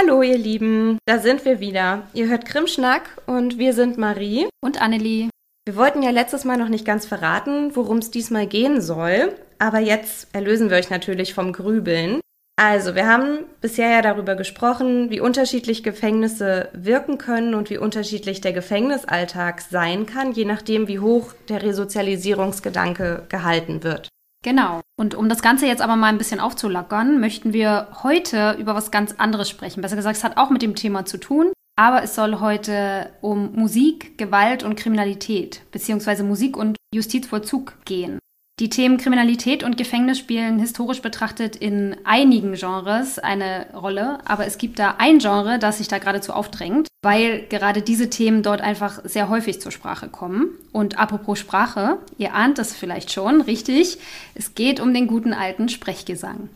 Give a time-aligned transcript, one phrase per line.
[0.00, 2.04] Hallo ihr Lieben, da sind wir wieder.
[2.14, 5.28] Ihr hört Krimschnack und wir sind Marie und Annelie.
[5.66, 9.80] Wir wollten ja letztes Mal noch nicht ganz verraten, worum es diesmal gehen soll, aber
[9.80, 12.20] jetzt erlösen wir euch natürlich vom Grübeln.
[12.54, 18.40] Also, wir haben bisher ja darüber gesprochen, wie unterschiedlich Gefängnisse wirken können und wie unterschiedlich
[18.40, 24.08] der Gefängnisalltag sein kann, je nachdem, wie hoch der Resozialisierungsgedanke gehalten wird.
[24.44, 24.80] Genau.
[24.96, 28.90] Und um das Ganze jetzt aber mal ein bisschen aufzulockern, möchten wir heute über was
[28.90, 29.82] ganz anderes sprechen.
[29.82, 33.54] Besser gesagt, es hat auch mit dem Thema zu tun, aber es soll heute um
[33.54, 38.18] Musik, Gewalt und Kriminalität beziehungsweise Musik und Justizvollzug gehen.
[38.60, 44.58] Die Themen Kriminalität und Gefängnis spielen historisch betrachtet in einigen Genres eine Rolle, aber es
[44.58, 49.00] gibt da ein Genre, das sich da geradezu aufdrängt, weil gerade diese Themen dort einfach
[49.04, 50.48] sehr häufig zur Sprache kommen.
[50.72, 53.98] Und apropos Sprache, ihr ahnt es vielleicht schon, richtig,
[54.34, 56.48] es geht um den guten alten Sprechgesang.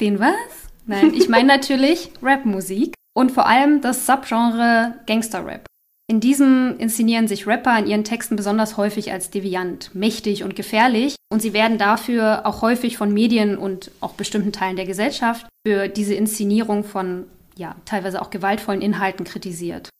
[0.00, 0.34] Den was?
[0.86, 5.67] Nein, ich meine natürlich Rapmusik und vor allem das Subgenre Gangsterrap.
[6.10, 11.16] In diesem inszenieren sich Rapper in ihren Texten besonders häufig als deviant, mächtig und gefährlich
[11.30, 15.88] und sie werden dafür auch häufig von Medien und auch bestimmten Teilen der Gesellschaft für
[15.88, 17.24] diese Inszenierung von
[17.56, 19.90] ja, teilweise auch gewaltvollen Inhalten kritisiert.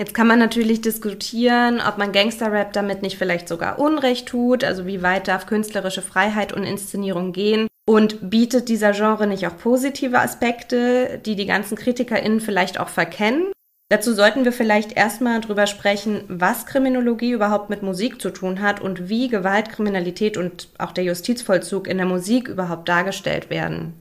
[0.00, 4.86] Jetzt kann man natürlich diskutieren, ob man Gangsterrap damit nicht vielleicht sogar Unrecht tut, also
[4.86, 10.20] wie weit darf künstlerische Freiheit und Inszenierung gehen und bietet dieser Genre nicht auch positive
[10.20, 13.48] Aspekte, die die ganzen KritikerInnen vielleicht auch verkennen?
[13.90, 18.82] Dazu sollten wir vielleicht erstmal drüber sprechen, was Kriminologie überhaupt mit Musik zu tun hat
[18.82, 23.94] und wie Gewalt, Kriminalität und auch der Justizvollzug in der Musik überhaupt dargestellt werden.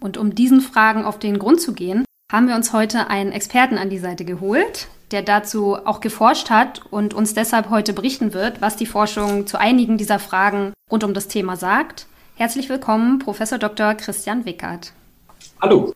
[0.00, 3.78] Und um diesen Fragen auf den Grund zu gehen, haben wir uns heute einen Experten
[3.78, 8.60] an die Seite geholt, der dazu auch geforscht hat und uns deshalb heute berichten wird,
[8.60, 12.06] was die Forschung zu einigen dieser Fragen rund um das Thema sagt.
[12.34, 13.94] Herzlich willkommen, Professor Dr.
[13.94, 14.92] Christian Wickert.
[15.62, 15.94] Hallo.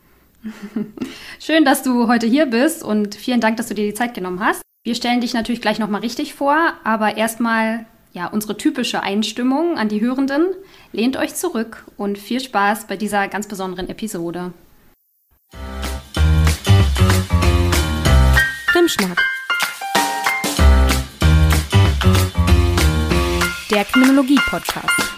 [1.39, 4.39] Schön, dass du heute hier bist und vielen Dank, dass du dir die Zeit genommen
[4.39, 4.61] hast.
[4.83, 9.89] Wir stellen dich natürlich gleich nochmal richtig vor, aber erstmal ja, unsere typische Einstimmung an
[9.89, 10.47] die Hörenden.
[10.91, 14.53] Lehnt euch zurück und viel Spaß bei dieser ganz besonderen Episode.
[18.67, 19.23] Krimschnack.
[23.71, 25.12] Der Kriminologie-Podcast.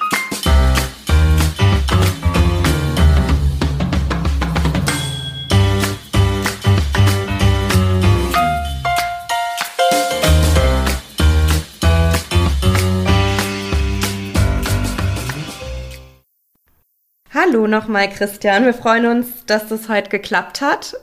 [17.46, 18.66] Hallo nochmal, Christian.
[18.66, 20.96] Wir freuen uns, dass das heute geklappt hat.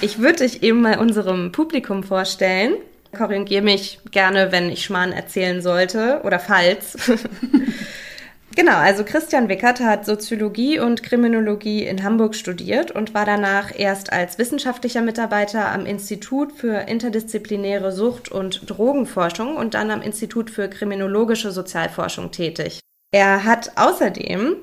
[0.00, 2.74] Ich würde dich eben mal unserem Publikum vorstellen.
[3.16, 6.96] Korrigiere mich gerne, wenn ich Schmarrn erzählen sollte oder falls.
[8.56, 14.12] genau, also Christian Wickert hat Soziologie und Kriminologie in Hamburg studiert und war danach erst
[14.12, 20.68] als wissenschaftlicher Mitarbeiter am Institut für interdisziplinäre Sucht- und Drogenforschung und dann am Institut für
[20.68, 22.80] kriminologische Sozialforschung tätig.
[23.12, 24.56] Er hat außerdem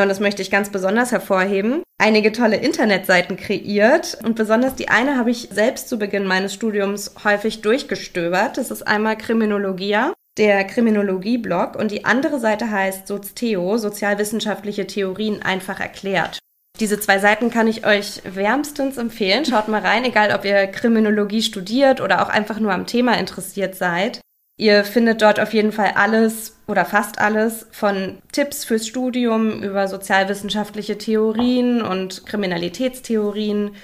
[0.00, 4.18] und das möchte ich ganz besonders hervorheben, einige tolle Internetseiten kreiert.
[4.24, 8.56] Und besonders die eine habe ich selbst zu Beginn meines Studiums häufig durchgestöbert.
[8.56, 11.76] Das ist einmal Kriminologia, der Kriminologie-Blog.
[11.76, 16.38] Und die andere Seite heißt Sozteo, sozialwissenschaftliche Theorien einfach erklärt.
[16.80, 19.44] Diese zwei Seiten kann ich euch wärmstens empfehlen.
[19.44, 23.74] Schaut mal rein, egal ob ihr Kriminologie studiert oder auch einfach nur am Thema interessiert
[23.74, 24.20] seid.
[24.62, 29.88] Ihr findet dort auf jeden Fall alles oder fast alles von Tipps fürs Studium über
[29.88, 33.74] sozialwissenschaftliche Theorien und Kriminalitätstheorien,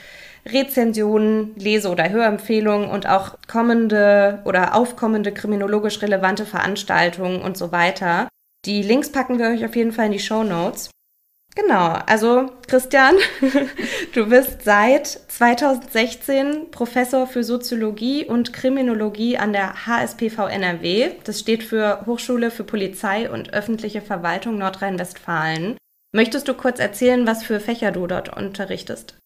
[0.46, 8.28] Rezensionen, Lese- oder Hörempfehlungen und auch kommende oder aufkommende kriminologisch relevante Veranstaltungen und so weiter.
[8.64, 10.90] Die Links packen wir euch auf jeden Fall in die Show Notes.
[11.54, 13.16] Genau, also Christian,
[14.14, 21.10] du bist seit 2016 Professor für Soziologie und Kriminologie an der HSPV NRW.
[21.24, 25.76] Das steht für Hochschule für Polizei und öffentliche Verwaltung Nordrhein-Westfalen.
[26.14, 29.18] Möchtest du kurz erzählen, was für Fächer du dort unterrichtest?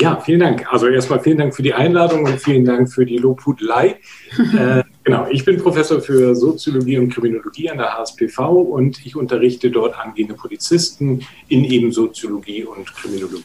[0.00, 0.72] Ja, vielen Dank.
[0.72, 3.98] Also erstmal vielen Dank für die Einladung und vielen Dank für die Lobhudelei.
[4.56, 9.70] äh, genau, ich bin Professor für Soziologie und Kriminologie an der HSPV und ich unterrichte
[9.70, 13.44] dort angehende Polizisten in eben Soziologie und Kriminologie.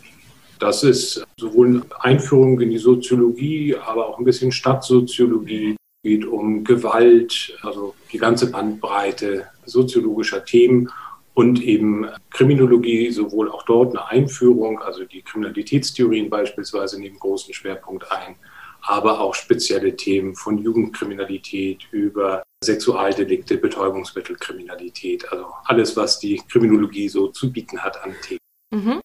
[0.59, 5.71] Das ist sowohl Einführung in die Soziologie, aber auch ein bisschen Stadtsoziologie.
[5.71, 10.89] Es geht um Gewalt, also die ganze Bandbreite soziologischer Themen
[11.33, 18.11] und eben Kriminologie, sowohl auch dort eine Einführung, also die Kriminalitätstheorien beispielsweise nehmen großen Schwerpunkt
[18.11, 18.35] ein,
[18.81, 27.27] aber auch spezielle Themen von Jugendkriminalität über Sexualdelikte, Betäubungsmittelkriminalität, also alles, was die Kriminologie so
[27.27, 28.39] zu bieten hat an Themen.
[28.73, 29.01] Mhm.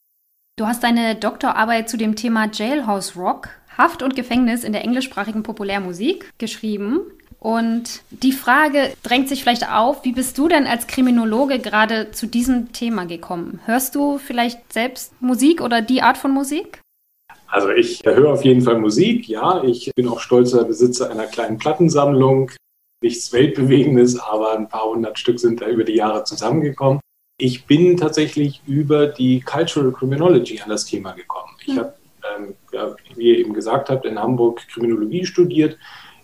[0.56, 5.44] Du hast deine Doktorarbeit zu dem Thema Jailhouse Rock, Haft und Gefängnis in der englischsprachigen
[5.44, 7.00] Populärmusik geschrieben.
[7.40, 12.26] Und die Frage drängt sich vielleicht auf, wie bist du denn als Kriminologe gerade zu
[12.26, 13.60] diesem Thema gekommen?
[13.64, 16.80] Hörst du vielleicht selbst Musik oder die Art von Musik?
[17.46, 19.62] Also ich höre auf jeden Fall Musik, ja.
[19.62, 22.50] Ich bin auch stolzer Besitzer einer kleinen Plattensammlung.
[23.02, 27.00] Nichts Weltbewegendes, aber ein paar hundert Stück sind da über die Jahre zusammengekommen.
[27.40, 31.52] Ich bin tatsächlich über die Cultural Criminology an das Thema gekommen.
[31.64, 31.78] Ich mhm.
[31.78, 31.94] habe,
[32.36, 35.78] ähm, ja, wie ihr eben gesagt habt, in Hamburg Kriminologie studiert.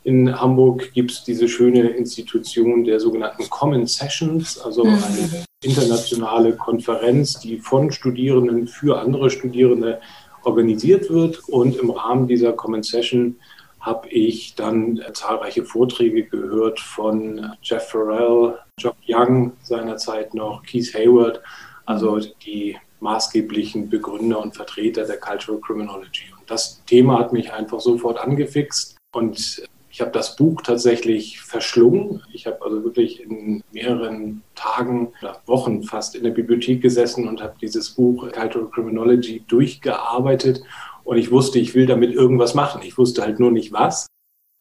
[0.04, 5.02] In Hamburg gibt es diese schöne Institution der sogenannten Common Sessions, also mhm.
[5.02, 10.00] eine internationale Konferenz, die von Studierenden für andere Studierende
[10.42, 11.48] organisiert wird.
[11.48, 13.36] Und im Rahmen dieser Common Session
[13.80, 21.40] habe ich dann zahlreiche Vorträge gehört von Jeff Farrell, Jock Young seinerzeit noch, Keith Hayward,
[21.86, 26.24] also die maßgeblichen Begründer und Vertreter der Cultural Criminology.
[26.38, 29.62] Und das Thema hat mich einfach sofort angefixt und
[29.94, 32.20] ich habe das Buch tatsächlich verschlungen.
[32.32, 37.40] Ich habe also wirklich in mehreren Tagen oder Wochen fast in der Bibliothek gesessen und
[37.40, 40.64] habe dieses Buch Cultural Criminology durchgearbeitet
[41.04, 42.82] und ich wusste, ich will damit irgendwas machen.
[42.82, 44.08] Ich wusste halt nur nicht was.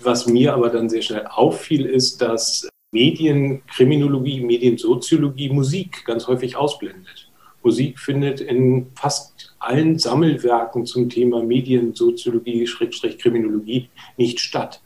[0.03, 7.31] Was mir aber dann sehr schnell auffiel, ist, dass Medienkriminologie, Mediensoziologie Musik ganz häufig ausblendet.
[7.63, 12.69] Musik findet in fast allen Sammelwerken zum Thema Mediensoziologie,
[13.18, 14.83] Kriminologie nicht statt.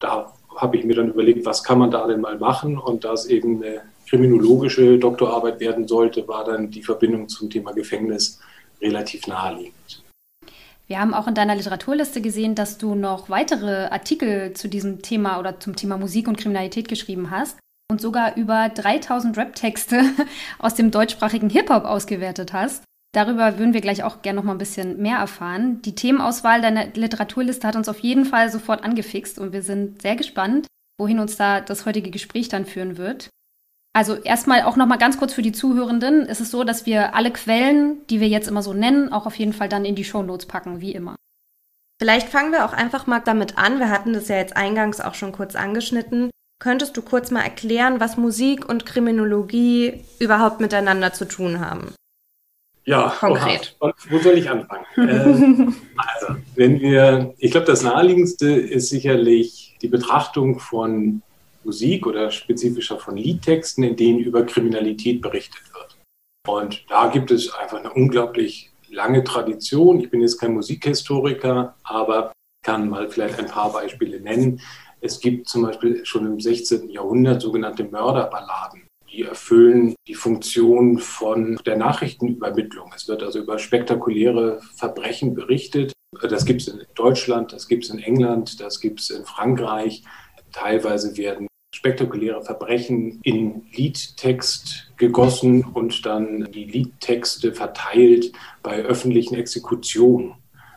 [0.00, 2.78] Da habe ich mir dann überlegt, was kann man da denn mal machen?
[2.78, 7.72] Und da es eben eine kriminologische Doktorarbeit werden sollte, war dann die Verbindung zum Thema
[7.72, 8.40] Gefängnis
[8.80, 10.02] relativ naheliegend.
[10.86, 15.38] Wir haben auch in deiner Literaturliste gesehen, dass du noch weitere Artikel zu diesem Thema
[15.38, 17.58] oder zum Thema Musik und Kriminalität geschrieben hast
[17.90, 20.00] und sogar über 3000 Rap-Texte
[20.58, 22.84] aus dem deutschsprachigen Hip-Hop ausgewertet hast.
[23.18, 25.82] Darüber würden wir gleich auch gerne noch mal ein bisschen mehr erfahren.
[25.82, 30.14] Die Themenauswahl deiner Literaturliste hat uns auf jeden Fall sofort angefixt und wir sind sehr
[30.14, 30.68] gespannt,
[31.00, 33.28] wohin uns da das heutige Gespräch dann führen wird.
[33.92, 36.28] Also erstmal auch noch mal ganz kurz für die Zuhörenden.
[36.28, 39.34] Es ist so, dass wir alle Quellen, die wir jetzt immer so nennen, auch auf
[39.34, 41.16] jeden Fall dann in die Shownotes packen, wie immer.
[42.00, 43.80] Vielleicht fangen wir auch einfach mal damit an.
[43.80, 46.30] Wir hatten das ja jetzt eingangs auch schon kurz angeschnitten.
[46.62, 51.92] Könntest du kurz mal erklären, was Musik und Kriminologie überhaupt miteinander zu tun haben?
[52.88, 53.76] Ja, konkret.
[53.80, 53.92] Oha.
[54.08, 54.86] Wo soll ich anfangen?
[54.96, 61.20] äh, also, wenn wir, ich glaube, das naheliegendste ist sicherlich die Betrachtung von
[61.64, 65.98] Musik oder spezifischer von Liedtexten, in denen über Kriminalität berichtet wird.
[66.46, 70.00] Und da gibt es einfach eine unglaublich lange Tradition.
[70.00, 72.32] Ich bin jetzt kein Musikhistoriker, aber
[72.64, 74.62] kann mal vielleicht ein paar Beispiele nennen.
[75.02, 76.88] Es gibt zum Beispiel schon im 16.
[76.88, 78.87] Jahrhundert sogenannte Mörderballaden.
[79.10, 82.92] Die erfüllen die Funktion von der Nachrichtenübermittlung.
[82.94, 85.92] Es wird also über spektakuläre Verbrechen berichtet.
[86.28, 90.02] Das gibt es in Deutschland, das gibt es in England, das gibt es in Frankreich.
[90.52, 98.32] Teilweise werden spektakuläre Verbrechen in Liedtext gegossen und dann die Liedtexte verteilt
[98.62, 100.34] bei öffentlichen Exekutionen.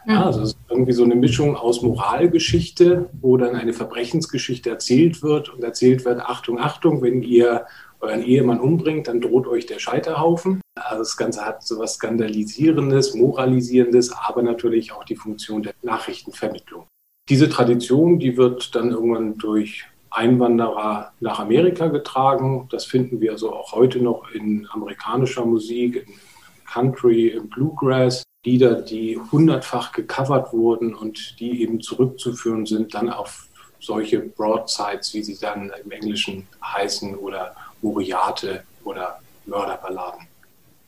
[0.07, 5.21] Ja, also es ist irgendwie so eine Mischung aus Moralgeschichte, wo dann eine Verbrechensgeschichte erzählt
[5.21, 7.65] wird und erzählt wird, Achtung, Achtung, wenn ihr
[8.01, 10.61] euren Ehemann umbringt, dann droht euch der Scheiterhaufen.
[10.75, 16.87] Also das Ganze hat so was Skandalisierendes, Moralisierendes, aber natürlich auch die Funktion der Nachrichtenvermittlung.
[17.29, 22.67] Diese Tradition, die wird dann irgendwann durch Einwanderer nach Amerika getragen.
[22.69, 26.13] Das finden wir also auch heute noch in amerikanischer Musik, in
[26.65, 28.23] Country, im Bluegrass.
[28.43, 33.47] Lieder, die hundertfach gecovert wurden und die eben zurückzuführen sind dann auf
[33.79, 40.27] solche Broadsides, wie sie dann im Englischen heißen, oder Moriate oder Mörderballaden.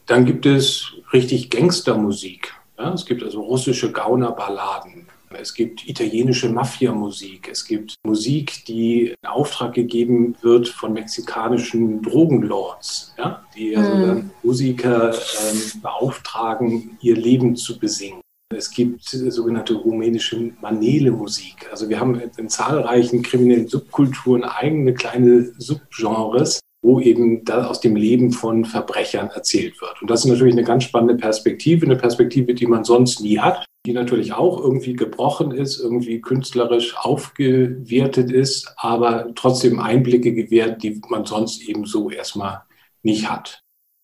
[0.05, 2.53] Dann gibt es richtig Gangstermusik.
[2.77, 5.07] Ja, es gibt also russische Gaunerballaden,
[5.39, 7.49] es gibt italienische Mafia-Musik.
[7.51, 14.01] Es gibt Musik, die in Auftrag gegeben wird von mexikanischen Drogenlords, ja, die also mm.
[14.01, 18.21] dann Musiker ähm, beauftragen, ihr Leben zu besingen.
[18.55, 21.67] Es gibt sogenannte rumänische Manele-Musik.
[21.71, 27.95] Also wir haben in zahlreichen kriminellen Subkulturen eigene kleine Subgenres, wo eben da aus dem
[27.95, 30.01] Leben von Verbrechern erzählt wird.
[30.01, 33.65] Und das ist natürlich eine ganz spannende Perspektive, eine Perspektive, die man sonst nie hat,
[33.85, 41.01] die natürlich auch irgendwie gebrochen ist, irgendwie künstlerisch aufgewertet ist, aber trotzdem Einblicke gewährt, die
[41.09, 42.63] man sonst eben so erstmal
[43.01, 43.61] nicht hat.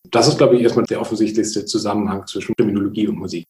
[0.10, 3.46] Das ist, glaube ich, erstmal der offensichtlichste Zusammenhang zwischen Kriminologie und Musik.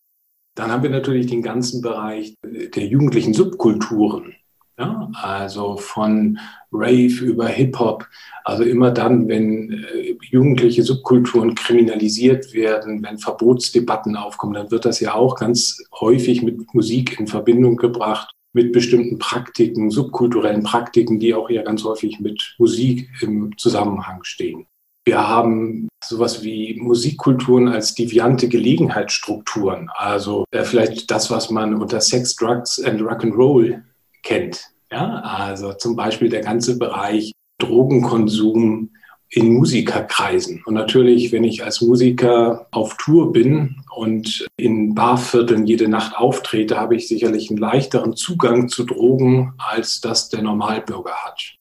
[0.57, 4.35] Dann haben wir natürlich den ganzen Bereich der jugendlichen Subkulturen.
[4.79, 6.39] Ja, also von
[6.71, 8.07] Rave über Hip-Hop.
[8.45, 15.01] Also immer dann, wenn äh, jugendliche Subkulturen kriminalisiert werden, wenn Verbotsdebatten aufkommen, dann wird das
[15.01, 21.35] ja auch ganz häufig mit Musik in Verbindung gebracht, mit bestimmten Praktiken, subkulturellen Praktiken, die
[21.35, 24.65] auch ja ganz häufig mit Musik im Zusammenhang stehen.
[25.05, 29.89] Wir haben sowas wie Musikkulturen als deviante Gelegenheitsstrukturen.
[29.93, 33.81] Also äh, vielleicht das, was man unter Sex, Drugs and Rock'n'Roll
[34.23, 34.71] kennt.
[34.91, 38.91] Ja, also zum Beispiel der ganze Bereich Drogenkonsum
[39.31, 40.63] in Musikerkreisen.
[40.65, 46.79] Und natürlich, wenn ich als Musiker auf Tour bin und in Barvierteln jede Nacht auftrete,
[46.79, 51.55] habe ich sicherlich einen leichteren Zugang zu Drogen, als das der Normalbürger hat.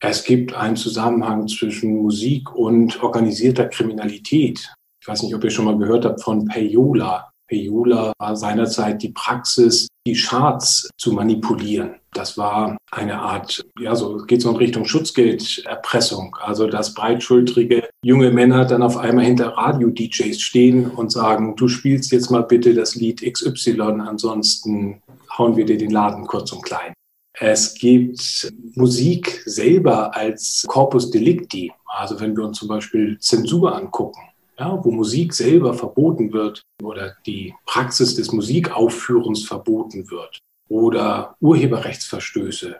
[0.00, 4.72] Es gibt einen Zusammenhang zwischen Musik und organisierter Kriminalität.
[5.00, 7.32] Ich weiß nicht, ob ihr schon mal gehört habt von Payola.
[7.48, 11.96] Payola war seinerzeit die Praxis, die Charts zu manipulieren.
[12.12, 16.36] Das war eine Art, ja, so geht so in Richtung Schutzgelderpressung.
[16.40, 22.12] Also, dass breitschultrige junge Männer dann auf einmal hinter Radio-DJs stehen und sagen, du spielst
[22.12, 25.02] jetzt mal bitte das Lied XY, ansonsten
[25.36, 26.94] hauen wir dir den Laden kurz und klein.
[27.40, 31.70] Es gibt Musik selber als Corpus Delicti.
[31.86, 34.20] Also wenn wir uns zum Beispiel Zensur angucken,
[34.58, 40.38] ja, wo Musik selber verboten wird oder die Praxis des Musikaufführens verboten wird
[40.68, 42.76] oder Urheberrechtsverstöße.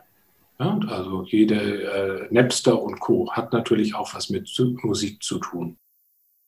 [0.61, 3.31] Ja, also jede äh, Napster und Co.
[3.31, 4.51] hat natürlich auch was mit
[4.83, 5.77] Musik zu tun.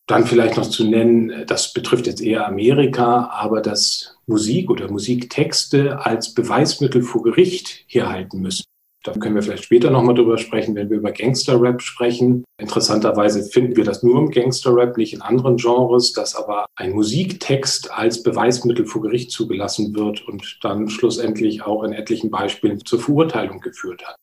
[0.09, 6.05] Dann vielleicht noch zu nennen, das betrifft jetzt eher Amerika, aber dass Musik oder Musiktexte
[6.05, 8.65] als Beweismittel vor Gericht herhalten müssen.
[9.03, 12.45] Da können wir vielleicht später nochmal drüber sprechen, wenn wir über Gangster-Rap sprechen.
[12.59, 17.91] Interessanterweise finden wir das nur im Gangster-Rap, nicht in anderen Genres, dass aber ein Musiktext
[17.91, 23.61] als Beweismittel vor Gericht zugelassen wird und dann schlussendlich auch in etlichen Beispielen zur Verurteilung
[23.61, 24.17] geführt hat.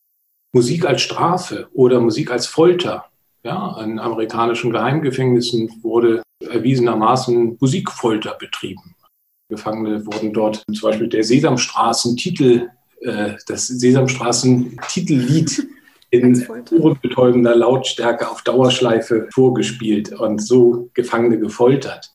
[0.54, 3.06] Musik als Strafe oder Musik als Folter.
[3.42, 8.94] Ja, in amerikanischen Geheimgefängnissen wurde erwiesenermaßen Musikfolter betrieben.
[9.50, 12.68] Gefangene wurden dort zum Beispiel der Sesamstraßen-Titel
[13.02, 15.68] äh, das Sesamstraßen-Titellied
[16.10, 22.12] in ohrenbetäubender Lautstärke auf Dauerschleife vorgespielt und so Gefangene gefoltert.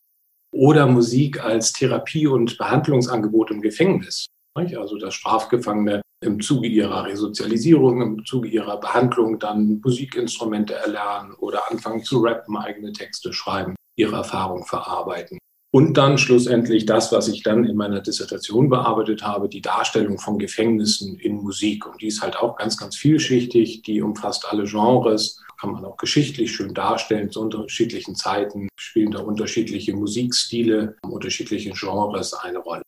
[0.52, 4.26] Oder Musik als Therapie- und Behandlungsangebot im Gefängnis.
[4.56, 11.72] Also dass Strafgefangene im Zuge ihrer Resozialisierung, im Zuge ihrer Behandlung dann Musikinstrumente erlernen oder
[11.72, 15.38] anfangen zu rappen, eigene Texte schreiben, ihre Erfahrung verarbeiten.
[15.76, 20.38] Und dann schlussendlich das, was ich dann in meiner Dissertation bearbeitet habe, die Darstellung von
[20.38, 21.88] Gefängnissen in Musik.
[21.88, 23.82] Und die ist halt auch ganz, ganz vielschichtig.
[23.82, 27.32] Die umfasst alle Genres, kann man auch geschichtlich schön darstellen.
[27.32, 32.84] Zu unterschiedlichen Zeiten spielen da unterschiedliche Musikstile, unterschiedliche Genres eine Rolle.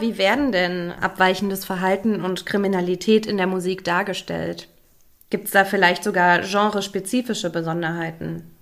[0.00, 4.68] Wie werden denn abweichendes Verhalten und Kriminalität in der Musik dargestellt?
[5.28, 8.53] Gibt es da vielleicht sogar genrespezifische Besonderheiten?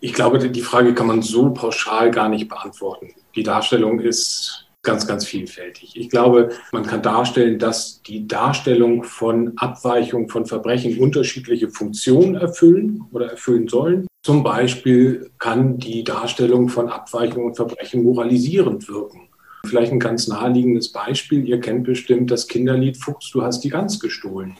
[0.00, 3.14] Ich glaube, die Frage kann man so pauschal gar nicht beantworten.
[3.34, 5.96] Die Darstellung ist ganz, ganz vielfältig.
[5.96, 13.04] Ich glaube, man kann darstellen, dass die Darstellung von Abweichung von Verbrechen unterschiedliche Funktionen erfüllen
[13.10, 14.06] oder erfüllen sollen.
[14.22, 19.28] Zum Beispiel kann die Darstellung von Abweichungen und Verbrechen moralisierend wirken.
[19.66, 21.46] Vielleicht ein ganz naheliegendes Beispiel.
[21.46, 24.56] Ihr kennt bestimmt das Kinderlied Fuchs, du hast die Gans gestohlen.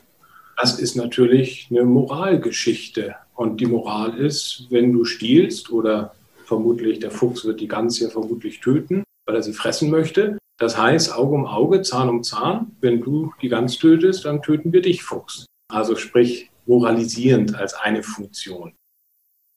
[0.58, 3.14] Das ist natürlich eine Moralgeschichte.
[3.36, 6.14] Und die Moral ist, wenn du stiehlst oder
[6.44, 10.38] vermutlich der Fuchs wird die Gans ja vermutlich töten, weil er sie fressen möchte.
[10.58, 12.74] Das heißt, Auge um Auge, Zahn um Zahn.
[12.80, 15.44] Wenn du die Gans tötest, dann töten wir dich, Fuchs.
[15.70, 18.72] Also sprich moralisierend als eine Funktion.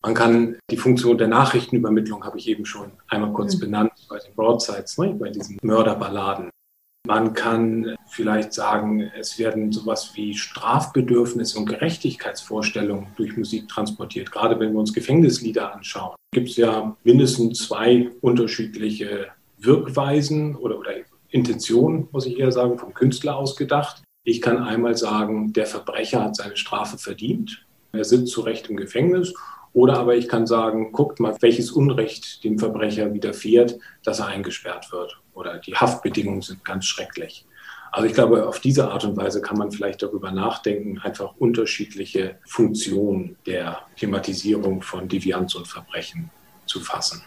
[0.03, 3.59] Man kann die Funktion der Nachrichtenübermittlung, habe ich eben schon einmal kurz mhm.
[3.59, 6.50] benannt, bei den Broadsides, ne, bei diesen Mörderballaden.
[7.08, 14.32] Man kann vielleicht sagen, es werden sowas wie Strafbedürfnisse und Gerechtigkeitsvorstellungen durch Musik transportiert.
[14.32, 19.27] Gerade wenn wir uns Gefängnislieder anschauen, gibt es ja mindestens zwei unterschiedliche
[19.58, 20.91] Wirkweisen oder, oder
[21.29, 24.03] Intentionen, muss ich eher sagen, vom Künstler ausgedacht.
[24.24, 27.65] Ich kann einmal sagen, der Verbrecher hat seine Strafe verdient.
[27.91, 29.34] Er sitzt zu Recht im Gefängnis
[29.74, 34.91] oder aber ich kann sagen, guckt mal, welches Unrecht dem Verbrecher widerfährt, dass er eingesperrt
[34.91, 35.20] wird.
[35.39, 37.46] Oder die Haftbedingungen sind ganz schrecklich.
[37.91, 42.38] Also ich glaube, auf diese Art und Weise kann man vielleicht darüber nachdenken, einfach unterschiedliche
[42.46, 46.29] Funktionen der Thematisierung von Devianz und Verbrechen
[46.65, 47.24] zu fassen.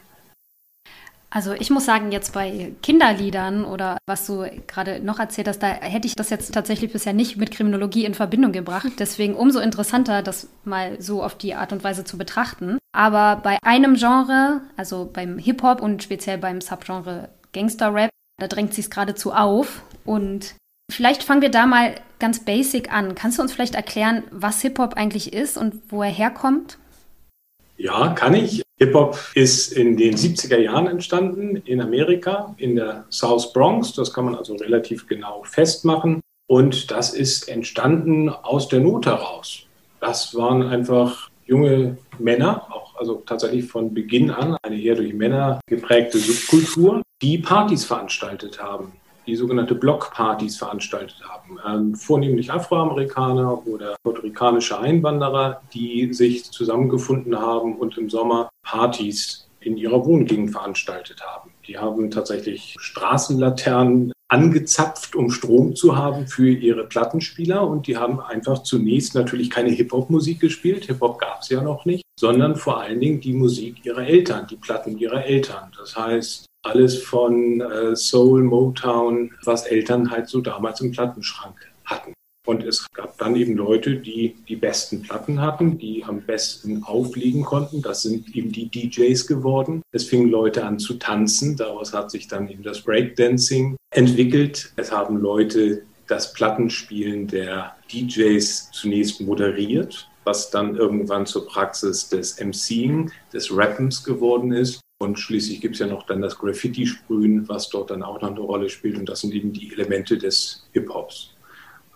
[1.30, 5.68] Also ich muss sagen, jetzt bei Kinderliedern oder was du gerade noch erzählt hast, da
[5.68, 8.92] hätte ich das jetzt tatsächlich bisher nicht mit Kriminologie in Verbindung gebracht.
[8.98, 12.76] Deswegen umso interessanter, das mal so auf die Art und Weise zu betrachten.
[12.92, 18.90] Aber bei einem Genre, also beim Hip-Hop und speziell beim Subgenre Gangster-Rap, da drängt sich
[18.90, 19.82] geradezu auf.
[20.04, 20.54] Und
[20.92, 23.14] Vielleicht fangen wir da mal ganz basic an.
[23.14, 26.78] Kannst du uns vielleicht erklären, was Hip-Hop eigentlich ist und wo er herkommt?
[27.78, 28.62] Ja, kann ich.
[28.78, 33.94] Hip-Hop ist in den 70er Jahren entstanden in Amerika, in der South Bronx.
[33.94, 36.20] Das kann man also relativ genau festmachen.
[36.46, 39.62] Und das ist entstanden aus der Not heraus.
[40.00, 45.60] Das waren einfach junge Männer, auch also tatsächlich von Beginn an eine eher durch Männer
[45.66, 48.92] geprägte Subkultur, die Partys veranstaltet haben
[49.26, 51.58] die sogenannte Blockpartys veranstaltet haben.
[51.66, 59.76] Ähm, vornehmlich Afroamerikaner oder puerto-ricanische Einwanderer, die sich zusammengefunden haben und im Sommer Partys in
[59.76, 61.52] ihrer Wohngegend veranstaltet haben.
[61.68, 67.68] Die haben tatsächlich Straßenlaternen angezapft, um Strom zu haben für ihre Plattenspieler.
[67.68, 70.86] Und die haben einfach zunächst natürlich keine Hip-Hop-Musik gespielt.
[70.86, 74.56] Hip-Hop gab es ja noch nicht, sondern vor allen Dingen die Musik ihrer Eltern, die
[74.56, 75.70] Platten ihrer Eltern.
[75.76, 82.14] Das heißt, alles von äh, Soul, Motown, was Eltern halt so damals im Plattenschrank hatten.
[82.44, 87.44] Und es gab dann eben Leute, die die besten Platten hatten, die am besten auflegen
[87.44, 87.82] konnten.
[87.82, 89.82] Das sind eben die DJs geworden.
[89.92, 91.56] Es fingen Leute an zu tanzen.
[91.56, 94.72] Daraus hat sich dann eben das Breakdancing entwickelt.
[94.76, 102.40] Es haben Leute das Plattenspielen der DJs zunächst moderiert, was dann irgendwann zur Praxis des
[102.40, 104.80] MCing, des Rappens geworden ist.
[105.00, 108.40] Und schließlich gibt es ja noch dann das Graffiti-Sprühen, was dort dann auch noch eine
[108.40, 108.98] Rolle spielt.
[108.98, 111.30] Und das sind eben die Elemente des Hip-Hops.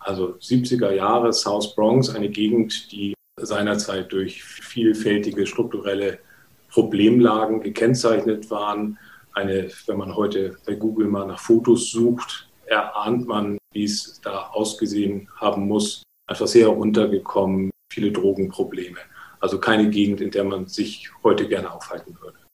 [0.07, 6.19] Also 70er Jahre South Bronx, eine Gegend, die seinerzeit durch vielfältige strukturelle
[6.69, 8.97] Problemlagen gekennzeichnet waren.
[9.33, 14.47] Eine, wenn man heute bei Google mal nach Fotos sucht, erahnt man, wie es da
[14.53, 16.03] ausgesehen haben muss.
[16.25, 18.99] Einfach sehr runtergekommen, viele Drogenprobleme.
[19.41, 22.46] Also keine Gegend, in der man sich heute gerne aufhalten würde.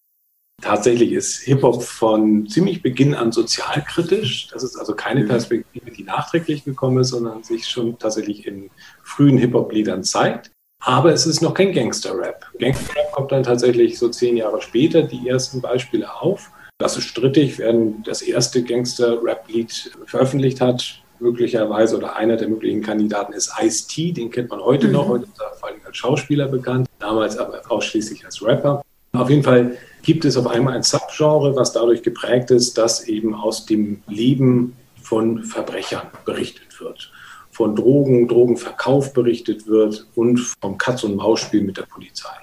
[0.63, 4.47] Tatsächlich ist Hip-Hop von ziemlich Beginn an sozialkritisch.
[4.47, 5.27] Das ist also keine mhm.
[5.27, 8.69] Perspektive, die nachträglich gekommen ist, sondern sich schon tatsächlich in
[9.03, 10.51] frühen Hip-Hop-Liedern zeigt.
[10.79, 12.45] Aber es ist noch kein Gangster-Rap.
[12.59, 16.49] Gangster-Rap kommt dann tatsächlich so zehn Jahre später die ersten Beispiele auf.
[16.77, 17.73] Das ist strittig, wer
[18.05, 24.49] das erste Gangster-Rap-Lied veröffentlicht hat, möglicherweise oder einer der möglichen Kandidaten ist Ice-T, den kennt
[24.49, 24.93] man heute mhm.
[24.93, 28.81] noch, heute ist er vor allem als Schauspieler bekannt, damals aber ausschließlich als Rapper.
[29.11, 33.33] Auf jeden Fall gibt es auf einmal ein Subgenre, was dadurch geprägt ist, dass eben
[33.33, 37.11] aus dem Leben von Verbrechern berichtet wird,
[37.51, 42.35] von Drogen, Drogenverkauf berichtet wird und vom Katz-und-Maus-Spiel mit der Polizei.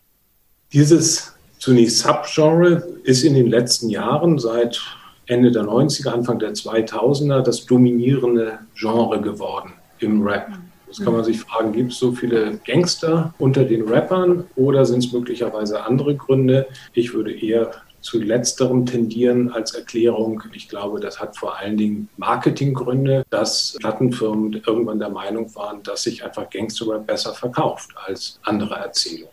[0.72, 4.80] Dieses zunächst Subgenre ist in den letzten Jahren seit
[5.26, 10.48] Ende der 90er, Anfang der 2000er das dominierende Genre geworden im Rap.
[10.90, 15.04] Jetzt kann man sich fragen, gibt es so viele Gangster unter den Rappern oder sind
[15.04, 16.66] es möglicherweise andere Gründe?
[16.94, 20.42] Ich würde eher zu letzterem tendieren als Erklärung.
[20.52, 26.02] Ich glaube, das hat vor allen Dingen Marketinggründe, dass Plattenfirmen irgendwann der Meinung waren, dass
[26.02, 29.32] sich einfach Gangsterrap besser verkauft als andere Erzählungen.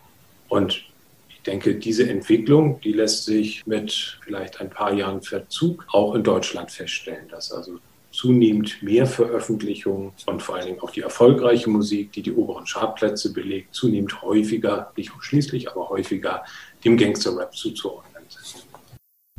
[0.50, 0.84] Und
[1.30, 6.24] ich denke, diese Entwicklung, die lässt sich mit vielleicht ein paar Jahren Verzug auch in
[6.24, 7.80] Deutschland feststellen, dass also
[8.12, 13.34] zunehmend mehr Veröffentlichungen und vor allen Dingen auch die erfolgreiche Musik, die die oberen Chartplätze
[13.34, 16.43] belegt, zunehmend häufiger, nicht ausschließlich, aber häufiger
[16.84, 18.67] dem Gangster-Rap zuzuordnen sind.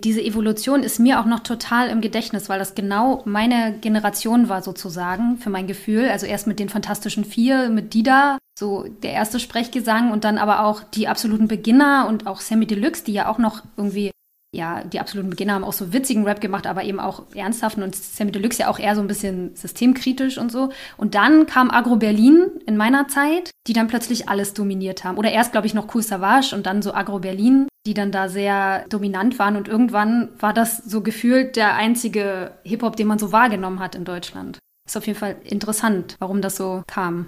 [0.04, 4.62] Diese Evolution ist mir auch noch total im Gedächtnis, weil das genau meine Generation war
[4.62, 6.09] sozusagen, für mein Gefühl.
[6.09, 10.64] Also erst mit den Fantastischen Vier, mit Dida, so der erste Sprechgesang und dann aber
[10.64, 14.12] auch die absoluten Beginner und auch Sammy Deluxe, die ja auch noch irgendwie
[14.50, 17.94] ja, die absoluten Beginner haben auch so witzigen Rap gemacht, aber eben auch ernsthaften und
[17.94, 20.70] Sammy Deluxe ja auch eher so ein bisschen systemkritisch und so.
[20.96, 25.18] Und dann kam Agro Berlin in meiner Zeit, die dann plötzlich alles dominiert haben.
[25.18, 28.28] Oder erst, glaube ich, noch Cool Savage und dann so Agro Berlin, die dann da
[28.28, 29.56] sehr dominant waren.
[29.56, 34.06] Und irgendwann war das so gefühlt der einzige Hip-Hop, den man so wahrgenommen hat in
[34.06, 34.58] Deutschland.
[34.87, 37.26] Ist auf jeden Fall interessant, warum das so kam.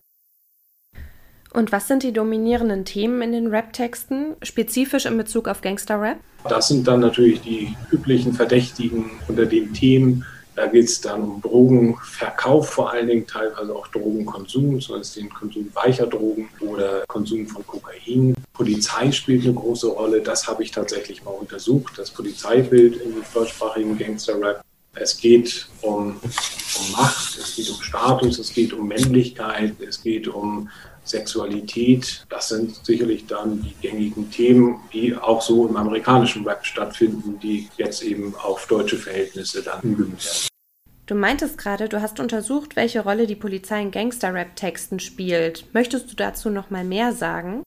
[1.52, 6.18] Und was sind die dominierenden Themen in den Rap-Texten, spezifisch in Bezug auf Gangster-Rap?
[6.48, 10.24] Das sind dann natürlich die üblichen Verdächtigen unter den Themen.
[10.54, 15.68] Da geht es dann um Drogenverkauf, vor allen Dingen teilweise auch Drogenkonsum, zumindest den Konsum
[15.74, 18.34] weicher Drogen oder Konsum von Kokain.
[18.52, 20.20] Polizei spielt eine große Rolle.
[20.20, 24.62] Das habe ich tatsächlich mal untersucht, das Polizeibild im deutschsprachigen Gangster-Rap.
[24.94, 30.26] Es geht um, um Macht, es geht um Status, es geht um Männlichkeit, es geht
[30.26, 30.68] um
[31.10, 37.38] Sexualität, das sind sicherlich dann die gängigen Themen, die auch so im amerikanischen Rap stattfinden,
[37.40, 40.50] die jetzt eben auf deutsche Verhältnisse dann umgemünzt werden.
[41.06, 45.64] Du meintest gerade, du hast untersucht, welche Rolle die Polizei in Gangster-Rap-Texten spielt.
[45.72, 47.64] Möchtest du dazu noch mal mehr sagen?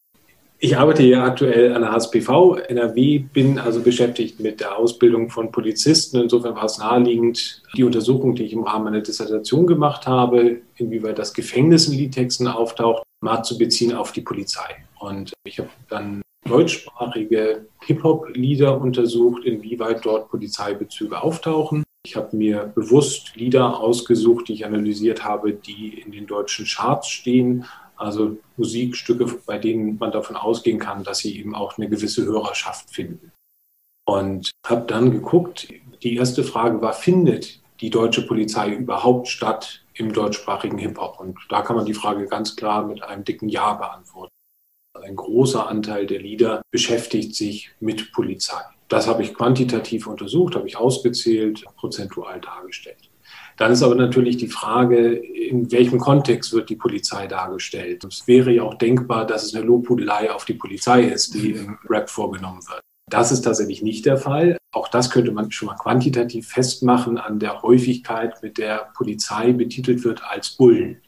[0.66, 5.52] Ich arbeite hier aktuell an der HSPV NRW, bin also beschäftigt mit der Ausbildung von
[5.52, 6.22] Polizisten.
[6.22, 11.20] Insofern war es naheliegend, die Untersuchung, die ich im Rahmen meiner Dissertation gemacht habe, inwieweit
[11.20, 14.86] das Gefängnis in Liedtexten auftaucht, mal zu beziehen auf die Polizei.
[15.00, 21.84] Und ich habe dann deutschsprachige Hip-Hop-Lieder untersucht, inwieweit dort Polizeibezüge auftauchen.
[22.06, 27.10] Ich habe mir bewusst Lieder ausgesucht, die ich analysiert habe, die in den deutschen Charts
[27.10, 27.66] stehen.
[27.96, 32.94] Also Musikstücke, bei denen man davon ausgehen kann, dass sie eben auch eine gewisse Hörerschaft
[32.94, 33.32] finden.
[34.06, 35.70] Und habe dann geguckt,
[36.04, 41.20] die erste Frage war, findet die deutsche Polizei überhaupt statt im deutschsprachigen Hip-Hop?
[41.20, 44.32] Und da kann man die Frage ganz klar mit einem dicken Ja beantworten.
[45.02, 48.62] Ein großer Anteil der Lieder beschäftigt sich mit Polizei.
[48.88, 53.10] Das habe ich quantitativ untersucht, habe ich ausgezählt, prozentual dargestellt.
[53.58, 58.04] Dann ist aber natürlich die Frage, in welchem Kontext wird die Polizei dargestellt.
[58.04, 61.78] Es wäre ja auch denkbar, dass es eine Lobhudelei auf die Polizei ist, die im
[61.90, 62.82] Rap vorgenommen wird.
[63.14, 64.58] Das ist tatsächlich nicht der Fall.
[64.72, 70.04] Auch das könnte man schon mal quantitativ festmachen an der Häufigkeit, mit der Polizei betitelt
[70.04, 71.00] wird als Bullen.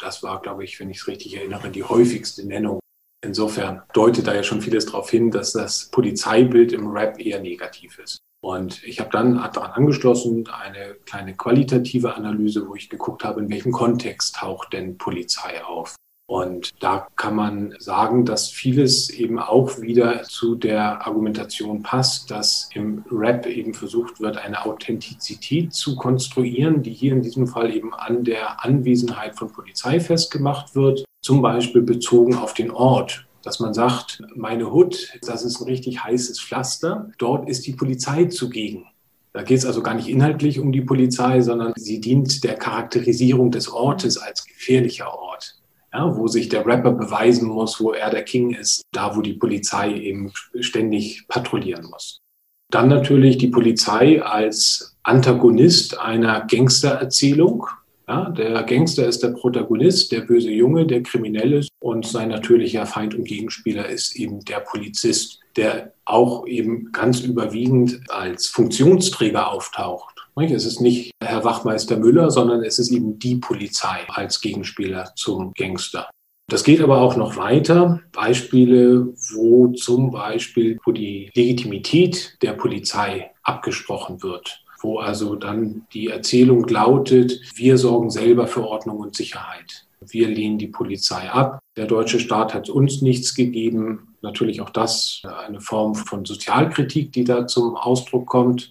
[0.00, 2.80] Das war, glaube ich, wenn ich es richtig erinnere, die häufigste Nennung
[3.24, 7.98] Insofern deutet da ja schon vieles darauf hin, dass das Polizeibild im Rap eher negativ
[7.98, 8.18] ist.
[8.42, 13.48] Und ich habe dann daran angeschlossen eine kleine qualitative Analyse, wo ich geguckt habe, in
[13.48, 15.94] welchem Kontext taucht denn Polizei auf.
[16.26, 22.70] Und da kann man sagen, dass vieles eben auch wieder zu der Argumentation passt, dass
[22.72, 27.92] im Rap eben versucht wird, eine Authentizität zu konstruieren, die hier in diesem Fall eben
[27.92, 33.26] an der Anwesenheit von Polizei festgemacht wird, zum Beispiel bezogen auf den Ort.
[33.42, 38.24] Dass man sagt, meine Hut, das ist ein richtig heißes Pflaster, dort ist die Polizei
[38.24, 38.86] zugegen.
[39.34, 43.50] Da geht es also gar nicht inhaltlich um die Polizei, sondern sie dient der Charakterisierung
[43.50, 45.53] des Ortes als gefährlicher Ort
[45.94, 49.34] ja, wo sich der Rapper beweisen muss, wo er der King ist, da wo die
[49.34, 52.18] Polizei eben ständig patrouillieren muss.
[52.70, 57.66] Dann natürlich die Polizei als Antagonist einer Gangstererzählung.
[58.08, 63.14] Ja, der Gangster ist der Protagonist, der böse Junge, der Kriminelle und sein natürlicher Feind
[63.14, 70.13] und Gegenspieler ist eben der Polizist, der auch eben ganz überwiegend als Funktionsträger auftaucht.
[70.36, 75.52] Es ist nicht Herr Wachmeister Müller, sondern es ist eben die Polizei als Gegenspieler zum
[75.54, 76.10] Gangster.
[76.48, 78.00] Das geht aber auch noch weiter.
[78.12, 86.08] Beispiele, wo zum Beispiel, wo die Legitimität der Polizei abgesprochen wird, wo also dann die
[86.08, 89.86] Erzählung lautet, wir sorgen selber für Ordnung und Sicherheit.
[90.00, 91.60] Wir lehnen die Polizei ab.
[91.76, 94.16] Der deutsche Staat hat uns nichts gegeben.
[94.20, 98.70] Natürlich auch das eine Form von Sozialkritik, die da zum Ausdruck kommt.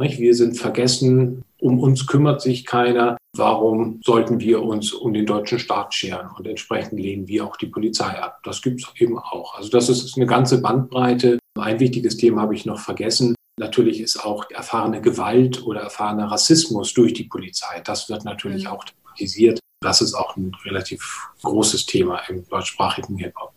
[0.00, 3.18] Wir sind vergessen, um uns kümmert sich keiner.
[3.36, 6.28] Warum sollten wir uns um den deutschen Staat scheren?
[6.36, 8.40] Und entsprechend lehnen wir auch die Polizei ab.
[8.42, 9.54] Das gibt es eben auch.
[9.56, 11.38] Also das ist eine ganze Bandbreite.
[11.58, 13.34] Ein wichtiges Thema habe ich noch vergessen.
[13.58, 17.80] Natürlich ist auch erfahrene Gewalt oder erfahrener Rassismus durch die Polizei.
[17.84, 18.70] Das wird natürlich mhm.
[18.70, 19.60] auch thematisiert.
[19.82, 23.52] Das ist auch ein relativ großes Thema im deutschsprachigen Hip-Hop.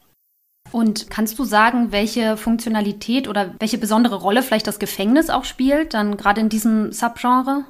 [0.72, 5.94] Und kannst du sagen, welche Funktionalität oder welche besondere Rolle vielleicht das Gefängnis auch spielt,
[5.94, 7.66] dann gerade in diesem Subgenre?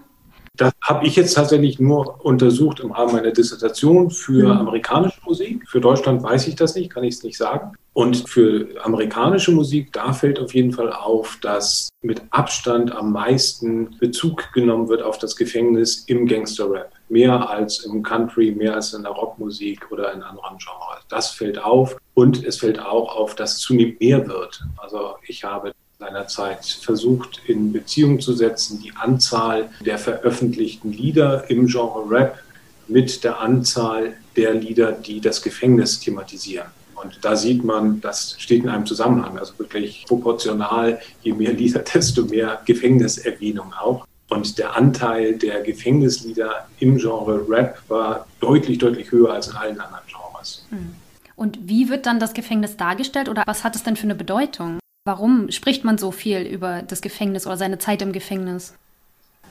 [0.56, 4.60] Das habe ich jetzt tatsächlich nur untersucht im Rahmen meiner Dissertation für mhm.
[4.60, 5.68] amerikanische Musik.
[5.68, 7.74] Für Deutschland weiß ich das nicht, kann ich es nicht sagen.
[7.94, 13.98] Und für amerikanische Musik, da fällt auf jeden Fall auf, dass mit Abstand am meisten
[13.98, 19.04] Bezug genommen wird auf das Gefängnis im Gangster-Rap mehr als im Country, mehr als in
[19.04, 21.04] der Rockmusik oder in anderen Genres.
[21.10, 24.64] Das fällt auf und es fällt auch auf, dass zunehmend mehr wird.
[24.78, 31.68] Also ich habe seinerzeit versucht, in Beziehung zu setzen, die Anzahl der veröffentlichten Lieder im
[31.68, 32.40] Genre Rap
[32.88, 36.68] mit der Anzahl der Lieder, die das Gefängnis thematisieren.
[36.96, 41.80] Und da sieht man, das steht in einem Zusammenhang, also wirklich proportional, je mehr Lieder,
[41.94, 44.06] desto mehr Gefängniserwähnung auch.
[44.30, 49.80] Und der Anteil der Gefängnislieder im Genre Rap war deutlich, deutlich höher als in allen
[49.80, 50.66] anderen Genres.
[50.70, 50.96] Hm.
[51.36, 54.80] Und wie wird dann das Gefängnis dargestellt oder was hat es denn für eine Bedeutung?
[55.06, 58.74] Warum spricht man so viel über das Gefängnis oder seine Zeit im Gefängnis?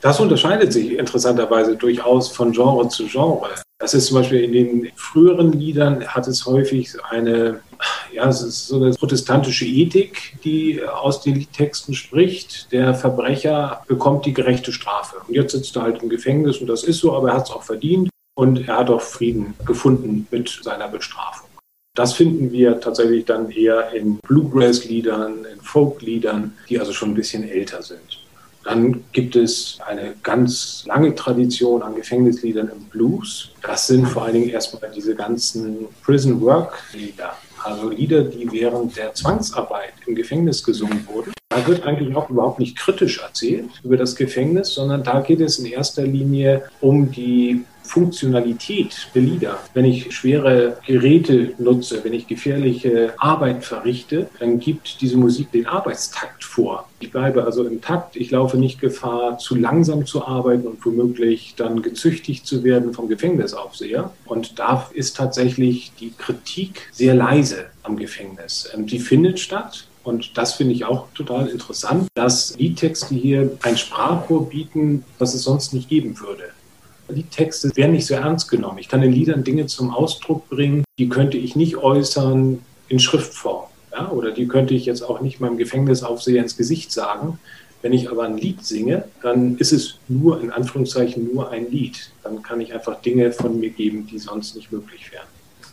[0.01, 3.49] Das unterscheidet sich interessanterweise durchaus von Genre zu Genre.
[3.79, 7.59] Das ist zum Beispiel in den früheren Liedern hat es häufig eine,
[8.13, 12.71] ja, es ist so eine protestantische Ethik, die aus den Texten spricht.
[12.71, 15.17] Der Verbrecher bekommt die gerechte Strafe.
[15.27, 17.51] Und jetzt sitzt er halt im Gefängnis und das ist so, aber er hat es
[17.51, 21.47] auch verdient und er hat auch Frieden gefunden mit seiner Bestrafung.
[21.95, 27.47] Das finden wir tatsächlich dann eher in Bluegrass-Liedern, in Folk-Liedern, die also schon ein bisschen
[27.47, 28.19] älter sind.
[28.63, 33.51] Dann gibt es eine ganz lange Tradition an Gefängnisliedern im Blues.
[33.61, 37.35] Das sind vor allen Dingen erstmal diese ganzen Prison Work Lieder.
[37.63, 41.31] also Lieder, die während der Zwangsarbeit im Gefängnis gesungen wurden.
[41.49, 45.59] Da wird eigentlich auch überhaupt nicht kritisch erzählt über das Gefängnis, sondern da geht es
[45.59, 49.59] in erster Linie um die Funktionalität der Lieder.
[49.73, 55.67] Wenn ich schwere Geräte nutze, wenn ich gefährliche Arbeit verrichte, dann gibt diese Musik den
[55.67, 56.87] Arbeitstakt vor.
[56.99, 61.53] Ich bleibe also im Takt, ich laufe nicht Gefahr, zu langsam zu arbeiten und womöglich
[61.57, 64.11] dann gezüchtigt zu werden vom Gefängnisaufseher.
[64.25, 68.69] Und da ist tatsächlich die Kritik sehr leise am Gefängnis.
[68.73, 73.77] Ähm, die findet statt, und das finde ich auch total interessant, dass Liedtexte hier ein
[73.77, 76.52] Sprachrohr bieten, was es sonst nicht geben würde.
[77.13, 78.77] Liedtexte werden nicht so ernst genommen.
[78.79, 83.65] Ich kann in Liedern Dinge zum Ausdruck bringen, die könnte ich nicht äußern in Schriftform.
[83.91, 84.09] Ja?
[84.09, 87.39] Oder die könnte ich jetzt auch nicht meinem Gefängnisaufseher ins Gesicht sagen.
[87.81, 92.11] Wenn ich aber ein Lied singe, dann ist es nur, in Anführungszeichen, nur ein Lied.
[92.23, 95.27] Dann kann ich einfach Dinge von mir geben, die sonst nicht möglich wären.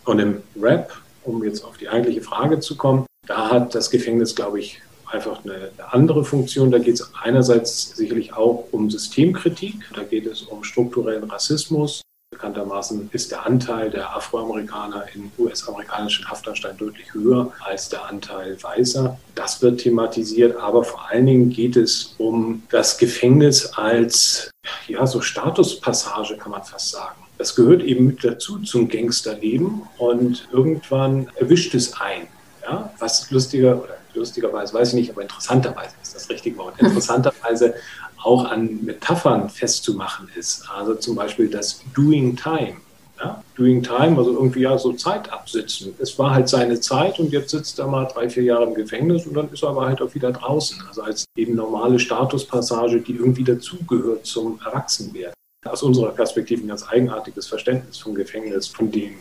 [0.04, 0.92] Und im Rap,
[1.24, 5.44] um jetzt auf die eigentliche Frage zu kommen, da hat das Gefängnis, glaube ich, einfach
[5.44, 6.70] eine, andere Funktion.
[6.70, 12.02] Da geht es einerseits sicherlich auch um Systemkritik, da geht es um strukturellen Rassismus.
[12.32, 19.18] Bekanntermaßen ist der Anteil der Afroamerikaner in US-amerikanischen Haftanstalten deutlich höher als der Anteil Weißer.
[19.34, 24.48] Das wird thematisiert, aber vor allen Dingen geht es um das Gefängnis als
[24.86, 27.16] ja, so Statuspassage, kann man fast sagen.
[27.36, 32.28] Das gehört eben mit dazu zum Gangsterleben und irgendwann erwischt es ein.
[32.62, 37.74] Ja, was lustiger oder lustigerweise, weiß ich nicht, aber interessanterweise ist das richtige Wort, interessanterweise
[38.22, 40.64] auch an Metaphern festzumachen ist.
[40.70, 42.76] Also zum Beispiel das Doing Time.
[43.18, 43.42] Ja?
[43.56, 45.94] Doing Time, also irgendwie ja so Zeit absitzen.
[45.98, 49.26] Es war halt seine Zeit und jetzt sitzt er mal drei, vier Jahre im Gefängnis
[49.26, 50.82] und dann ist er aber halt auch wieder draußen.
[50.86, 55.34] Also als eben normale Statuspassage, die irgendwie dazugehört zum Erwachsenwerden.
[55.66, 59.14] Aus unserer Perspektive ein ganz eigenartiges Verständnis vom Gefängnis, von dem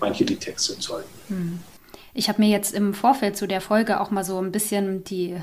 [0.00, 1.08] manche die Texte zeugen.
[1.28, 1.58] Hm.
[2.14, 5.30] Ich habe mir jetzt im Vorfeld zu der Folge auch mal so ein bisschen die
[5.30, 5.40] äh,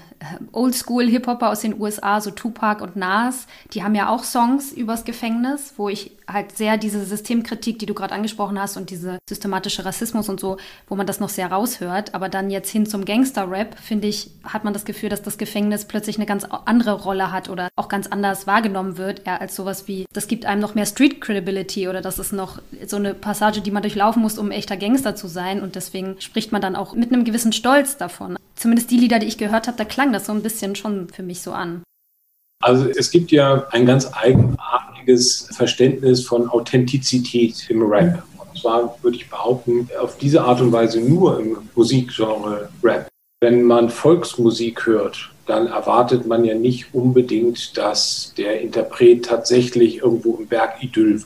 [0.52, 5.74] Oldschool-Hip-Hopper aus den USA, so Tupac und Nas, die haben ja auch Songs übers Gefängnis,
[5.78, 10.30] wo ich halt sehr diese Systemkritik, die du gerade angesprochen hast und diese systematische Rassismus
[10.30, 12.14] und so, wo man das noch sehr raushört.
[12.14, 15.86] Aber dann jetzt hin zum Gangster-Rap, finde ich, hat man das Gefühl, dass das Gefängnis
[15.86, 19.88] plötzlich eine ganz andere Rolle hat oder auch ganz anders wahrgenommen wird, eher als sowas
[19.88, 23.72] wie, das gibt einem noch mehr Street-Credibility oder das ist noch so eine Passage, die
[23.72, 25.62] man durchlaufen muss, um echter Gangster zu sein.
[25.62, 28.38] Und deswegen spricht man man dann auch mit einem gewissen Stolz davon.
[28.56, 31.24] Zumindest die Lieder, die ich gehört habe, da klang das so ein bisschen schon für
[31.24, 31.84] mich so an.
[32.62, 38.22] Also es gibt ja ein ganz eigenartiges Verständnis von Authentizität im Rap.
[38.38, 43.08] Und zwar würde ich behaupten, auf diese Art und Weise nur im Musikgenre Rap.
[43.42, 50.36] Wenn man Volksmusik hört, dann erwartet man ja nicht unbedingt, dass der Interpret tatsächlich irgendwo
[50.36, 51.20] im Bergidyll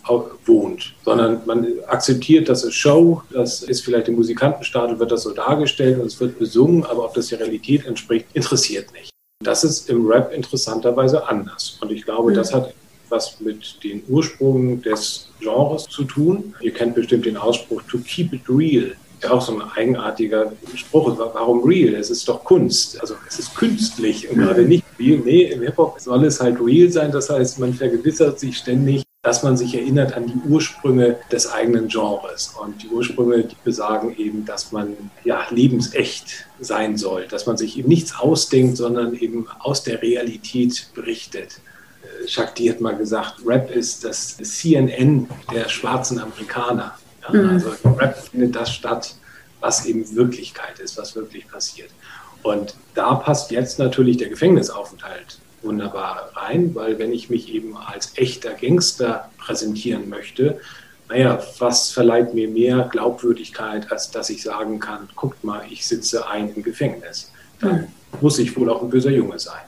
[0.46, 5.32] wohnt, sondern man akzeptiert, das ist Show, das ist vielleicht im Musikantenstadel, wird das so
[5.32, 9.10] dargestellt und es wird besungen, aber ob das der Realität entspricht, interessiert nicht.
[9.44, 11.78] Das ist im Rap interessanterweise anders.
[11.82, 12.36] Und ich glaube, mhm.
[12.36, 12.74] das hat
[13.10, 16.56] was mit den Ursprüngen des Genres zu tun.
[16.62, 21.18] Ihr kennt bestimmt den Ausspruch to keep it real ja auch so ein eigenartiger Spruch.
[21.18, 21.96] Warum real?
[21.96, 23.00] Es ist doch Kunst.
[23.02, 25.20] Also es ist künstlich und gerade nicht real.
[25.20, 27.12] Nee, im Hip-Hop soll es halt real sein.
[27.12, 31.88] Das heißt, man vergewissert sich ständig, dass man sich erinnert an die Ursprünge des eigenen
[31.88, 32.54] Genres.
[32.62, 37.78] Und die Ursprünge, die besagen eben, dass man ja lebensecht sein soll, dass man sich
[37.78, 41.62] eben nichts ausdenkt, sondern eben aus der Realität berichtet.
[42.28, 46.98] Shakti hat mal gesagt, Rap ist das CNN der schwarzen Amerikaner.
[47.24, 47.42] Ja?
[47.42, 47.50] Mhm.
[47.50, 49.16] Also im Rap findet das statt,
[49.60, 51.90] was eben Wirklichkeit ist, was wirklich passiert.
[52.44, 58.18] Und da passt jetzt natürlich der Gefängnisaufenthalt wunderbar rein, weil wenn ich mich eben als
[58.18, 60.60] echter Gangster präsentieren möchte,
[61.10, 66.28] naja, was verleiht mir mehr Glaubwürdigkeit, als dass ich sagen kann, guckt mal, ich sitze
[66.28, 67.32] ein im Gefängnis.
[67.60, 67.88] Dann mhm.
[68.22, 69.62] muss ich wohl auch ein böser Junge sein.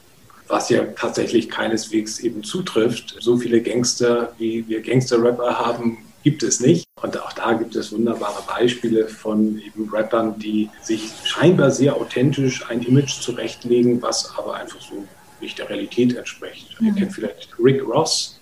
[0.47, 3.15] Was ja tatsächlich keineswegs eben zutrifft.
[3.19, 6.85] So viele Gangster, wie wir Gangster-Rapper haben, gibt es nicht.
[7.01, 12.67] Und auch da gibt es wunderbare Beispiele von eben Rappern, die sich scheinbar sehr authentisch
[12.67, 15.05] ein Image zurechtlegen, was aber einfach so
[15.39, 16.81] nicht der Realität entspricht.
[16.81, 16.87] Mhm.
[16.87, 18.39] Ihr kennt vielleicht Rick Ross,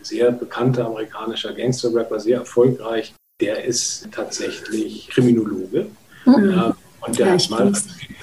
[0.00, 3.12] sehr bekannter amerikanischer Gangster-Rapper, sehr erfolgreich.
[3.40, 5.88] Der ist tatsächlich Kriminologe.
[6.24, 6.50] Mhm.
[6.50, 7.72] Ja, und der hat mal,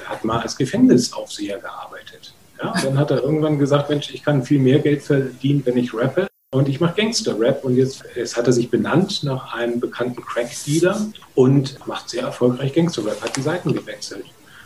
[0.06, 2.34] hat mal als Gefängnisaufseher gearbeitet.
[2.58, 5.94] Ja, dann hat er irgendwann gesagt, Mensch, ich kann viel mehr Geld verdienen, wenn ich
[5.94, 6.28] rappe.
[6.54, 11.08] Und ich mache Gangster-Rap und jetzt, jetzt hat er sich benannt nach einem bekannten Crack-Dealer
[11.34, 14.26] und macht sehr erfolgreich Gangster-Rap, hat die Seiten gewechselt.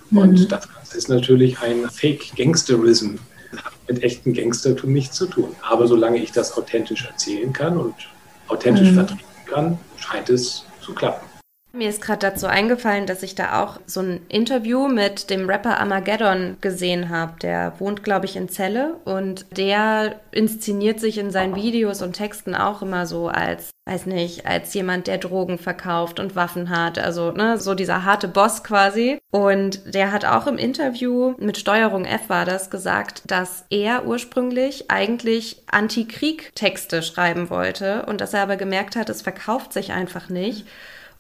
[0.09, 0.17] Mhm.
[0.17, 3.15] Und das ist natürlich ein Fake-Gangsterism.
[3.55, 5.55] Hat mit echten Gangstertum nichts zu tun.
[5.61, 7.95] Aber solange ich das authentisch erzählen kann und
[8.49, 8.95] authentisch mhm.
[8.95, 11.26] vertreten kann, scheint es zu klappen.
[11.77, 15.79] Mir ist gerade dazu eingefallen, dass ich da auch so ein Interview mit dem Rapper
[15.79, 17.33] Armageddon gesehen habe.
[17.43, 22.55] Der wohnt, glaube ich, in Celle und der inszeniert sich in seinen Videos und Texten
[22.55, 26.97] auch immer so als, weiß nicht, als jemand, der Drogen verkauft und Waffen hat.
[26.97, 29.19] Also, ne, so dieser harte Boss quasi.
[29.29, 34.89] Und der hat auch im Interview mit Steuerung F war das gesagt, dass er ursprünglich
[34.89, 40.65] eigentlich Anti-Krieg-Texte schreiben wollte und dass er aber gemerkt hat, es verkauft sich einfach nicht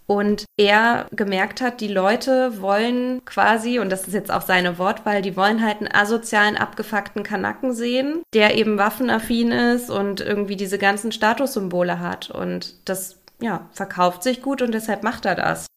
[0.07, 5.21] und er gemerkt hat, die Leute wollen quasi, und das ist jetzt auch seine Wortwahl,
[5.21, 10.77] die wollen halt einen asozialen, abgefuckten Kanacken sehen, der eben waffenaffin ist und irgendwie diese
[10.77, 12.31] ganzen Statussymbole hat.
[12.31, 15.67] Und das, ja, verkauft sich gut und deshalb macht er das.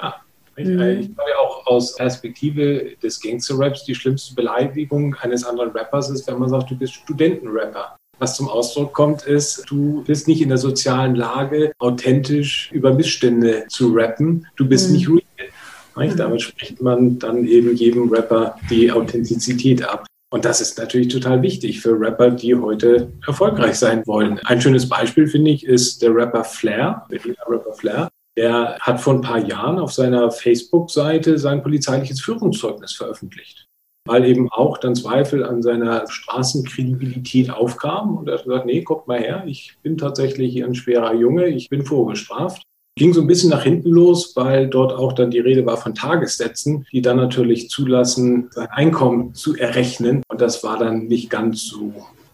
[0.00, 0.16] Ja.
[0.56, 0.80] Ich, mhm.
[0.80, 6.26] ich glaube ja auch aus Perspektive des Gangster-Raps die schlimmste Beleidigung eines anderen Rappers ist,
[6.26, 10.50] wenn man sagt, du bist Studentenrapper was zum Ausdruck kommt, ist, du bist nicht in
[10.50, 14.46] der sozialen Lage, authentisch über Missstände zu rappen.
[14.56, 14.94] Du bist mhm.
[14.94, 16.08] nicht real.
[16.08, 16.16] Mhm.
[16.16, 20.06] Damit spricht man dann eben jedem Rapper die Authentizität ab.
[20.32, 24.38] Und das ist natürlich total wichtig für Rapper, die heute erfolgreich sein wollen.
[24.44, 28.08] Ein schönes Beispiel, finde ich, ist der Rapper Flair, der Rapper Flair.
[28.36, 33.69] Der hat vor ein paar Jahren auf seiner Facebook-Seite sein polizeiliches Führungszeugnis veröffentlicht
[34.06, 38.16] weil eben auch dann Zweifel an seiner Straßenkredibilität aufkamen.
[38.16, 41.68] Und er hat gesagt, nee, guck mal her, ich bin tatsächlich ein schwerer Junge, ich
[41.68, 42.62] bin vorgestraft.
[42.96, 45.94] Ging so ein bisschen nach hinten los, weil dort auch dann die Rede war von
[45.94, 50.22] Tagessätzen, die dann natürlich zulassen, sein Einkommen zu errechnen.
[50.28, 51.92] Und das war dann nicht ganz so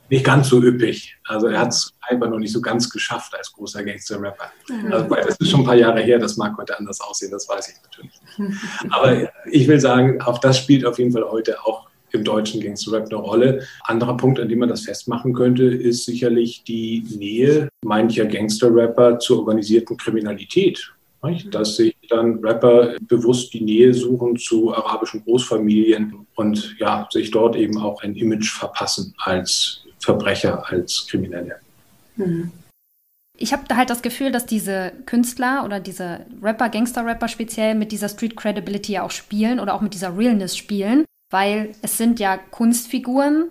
[0.09, 1.16] nicht ganz so üppig.
[1.25, 4.51] Also er hat es einfach noch nicht so ganz geschafft als großer Gangster-Rapper.
[4.69, 4.92] Mhm.
[4.92, 7.69] Also, das ist schon ein paar Jahre her, das mag heute anders aussehen, das weiß
[7.69, 8.62] ich natürlich nicht.
[8.90, 13.07] Aber ich will sagen, auch das spielt auf jeden Fall heute auch im deutschen Gangster-Rap
[13.07, 13.66] eine Rolle.
[13.85, 19.40] Anderer Punkt, an dem man das festmachen könnte, ist sicherlich die Nähe mancher Gangster-Rapper zur
[19.40, 20.92] organisierten Kriminalität.
[21.51, 27.57] Dass sich dann Rapper bewusst die Nähe suchen zu arabischen Großfamilien und ja, sich dort
[27.57, 31.57] eben auch ein Image verpassen als Verbrecher als Kriminelle.
[32.14, 32.53] Mhm.
[33.38, 38.09] Ich habe halt das Gefühl, dass diese Künstler oder diese Rapper, Gangster-Rapper speziell mit dieser
[38.09, 42.38] Street Credibility ja auch spielen oder auch mit dieser Realness spielen, weil es sind ja
[42.38, 43.49] Kunstfiguren.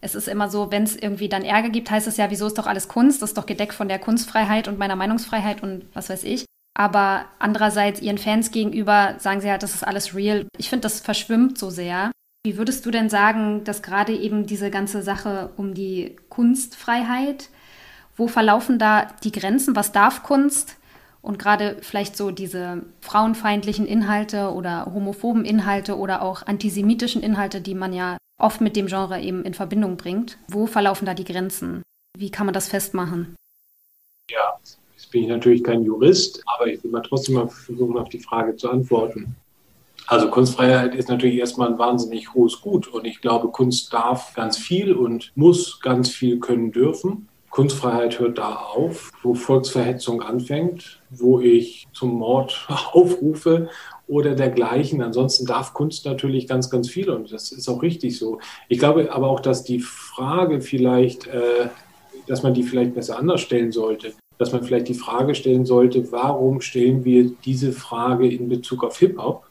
[0.00, 2.56] Es ist immer so, wenn es irgendwie dann Ärger gibt, heißt es ja, wieso ist
[2.56, 3.20] doch alles Kunst?
[3.20, 6.46] Das ist doch gedeckt von der Kunstfreiheit und meiner Meinungsfreiheit und was weiß ich.
[6.78, 10.46] Aber andererseits ihren Fans gegenüber sagen sie halt, das ist alles real.
[10.56, 12.12] Ich finde, das verschwimmt so sehr.
[12.42, 17.50] Wie würdest du denn sagen, dass gerade eben diese ganze Sache um die Kunstfreiheit,
[18.16, 19.76] wo verlaufen da die Grenzen?
[19.76, 20.76] Was darf Kunst?
[21.20, 27.74] Und gerade vielleicht so diese frauenfeindlichen Inhalte oder homophoben Inhalte oder auch antisemitischen Inhalte, die
[27.74, 30.38] man ja oft mit dem Genre eben in Verbindung bringt.
[30.48, 31.82] Wo verlaufen da die Grenzen?
[32.16, 33.36] Wie kann man das festmachen?
[34.30, 34.58] Ja,
[34.94, 38.20] jetzt bin ich natürlich kein Jurist, aber ich will mal trotzdem mal versuchen, auf die
[38.20, 39.36] Frage zu antworten.
[40.10, 44.58] Also Kunstfreiheit ist natürlich erstmal ein wahnsinnig hohes Gut und ich glaube, Kunst darf ganz
[44.58, 47.28] viel und muss ganz viel können dürfen.
[47.50, 53.68] Kunstfreiheit hört da auf, wo Volksverhetzung anfängt, wo ich zum Mord aufrufe
[54.08, 55.00] oder dergleichen.
[55.00, 58.40] Ansonsten darf Kunst natürlich ganz, ganz viel und das ist auch richtig so.
[58.68, 61.68] Ich glaube aber auch, dass die Frage vielleicht, äh,
[62.26, 64.14] dass man die vielleicht besser anders stellen sollte.
[64.38, 68.98] Dass man vielleicht die Frage stellen sollte, warum stellen wir diese Frage in Bezug auf
[68.98, 69.49] Hip-Hop?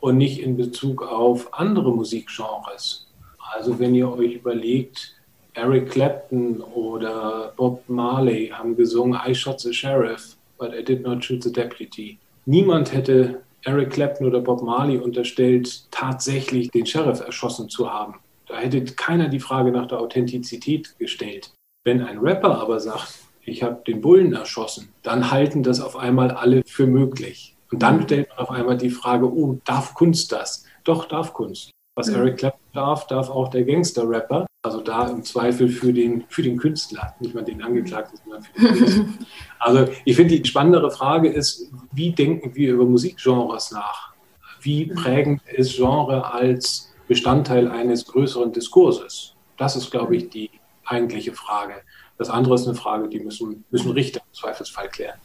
[0.00, 3.06] Und nicht in Bezug auf andere Musikgenres.
[3.52, 5.16] Also wenn ihr euch überlegt,
[5.54, 11.24] Eric Clapton oder Bob Marley haben gesungen I shot the sheriff, but I did not
[11.24, 12.18] shoot the deputy.
[12.46, 18.14] Niemand hätte Eric Clapton oder Bob Marley unterstellt, tatsächlich den Sheriff erschossen zu haben.
[18.46, 21.52] Da hätte keiner die Frage nach der Authentizität gestellt.
[21.84, 26.30] Wenn ein Rapper aber sagt, ich habe den Bullen erschossen, dann halten das auf einmal
[26.30, 27.54] alle für möglich.
[27.72, 30.64] Und dann stellt man auf einmal die Frage, oh, darf Kunst das?
[30.84, 31.70] Doch, darf Kunst.
[31.94, 32.16] Was mhm.
[32.16, 34.46] Eric Clapton darf, darf auch der Gangster-Rapper.
[34.62, 38.60] Also da im Zweifel für den, für den Künstler, nicht mal den Angeklagten, sondern für
[38.60, 39.04] den Künstler.
[39.58, 44.14] Also ich finde, die spannendere Frage ist, wie denken wir über Musikgenres nach?
[44.60, 44.94] Wie mhm.
[44.94, 49.34] prägend ist Genre als Bestandteil eines größeren Diskurses?
[49.56, 50.50] Das ist, glaube ich, die
[50.84, 51.74] eigentliche Frage.
[52.18, 55.18] Das andere ist eine Frage, die müssen, müssen Richter im Zweifelsfall klären.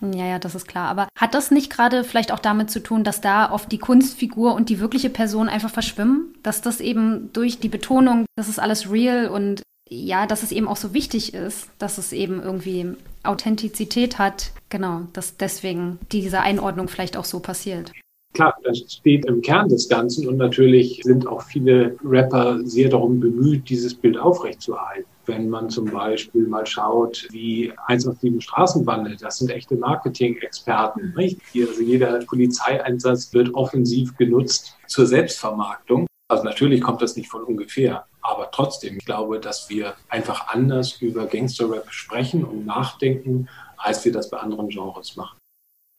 [0.00, 0.88] Ja, ja, das ist klar.
[0.88, 4.54] Aber hat das nicht gerade vielleicht auch damit zu tun, dass da oft die Kunstfigur
[4.54, 6.34] und die wirkliche Person einfach verschwimmen?
[6.42, 10.68] Dass das eben durch die Betonung, das ist alles real und ja, dass es eben
[10.68, 14.52] auch so wichtig ist, dass es eben irgendwie Authentizität hat.
[14.68, 17.92] Genau, dass deswegen diese Einordnung vielleicht auch so passiert.
[18.34, 23.18] Klar, das steht im Kern des Ganzen und natürlich sind auch viele Rapper sehr darum
[23.18, 25.08] bemüht, dieses Bild aufrechtzuerhalten.
[25.28, 31.14] Wenn man zum Beispiel mal schaut, wie 187 Straßenbande, das sind echte Marketing-Experten.
[31.16, 36.06] Also jeder Polizeieinsatz wird offensiv genutzt zur Selbstvermarktung.
[36.30, 41.00] Also natürlich kommt das nicht von ungefähr, aber trotzdem, ich glaube, dass wir einfach anders
[41.00, 45.38] über Gangster-Rap sprechen und nachdenken, als wir das bei anderen Genres machen.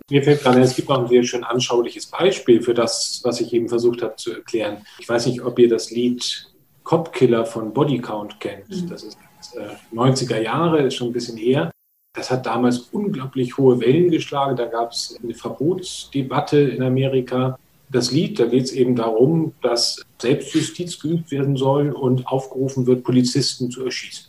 [0.09, 3.53] Mir fällt gerade, es gibt noch ein sehr schön anschauliches Beispiel für das, was ich
[3.53, 4.85] eben versucht habe zu erklären.
[4.97, 6.48] Ich weiß nicht, ob ihr das Lied
[6.89, 8.67] Cop Killer von Body Count kennt.
[8.67, 8.89] Mhm.
[8.89, 9.15] Das ist
[9.55, 11.69] äh, 90er Jahre, ist schon ein bisschen her.
[12.15, 14.55] Das hat damals unglaublich hohe Wellen geschlagen.
[14.55, 17.59] Da gab es eine Verbotsdebatte in Amerika
[17.91, 23.03] das Lied, da geht es eben darum, dass Selbstjustiz geübt werden soll und aufgerufen wird,
[23.03, 24.25] Polizisten zu erschießen.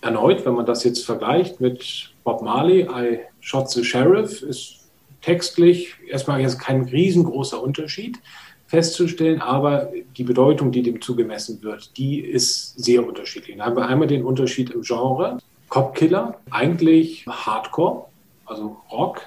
[0.00, 4.88] Erneut, wenn man das jetzt vergleicht mit Bob Marley, I Shot the Sheriff, ist
[5.20, 8.18] textlich erstmal jetzt kein riesengroßer Unterschied
[8.66, 13.56] festzustellen, aber die Bedeutung, die dem zugemessen wird, die ist sehr unterschiedlich.
[13.56, 15.38] Da haben wir einmal den Unterschied im Genre,
[15.68, 18.06] Cop Killer, eigentlich Hardcore,
[18.44, 19.20] also Rock,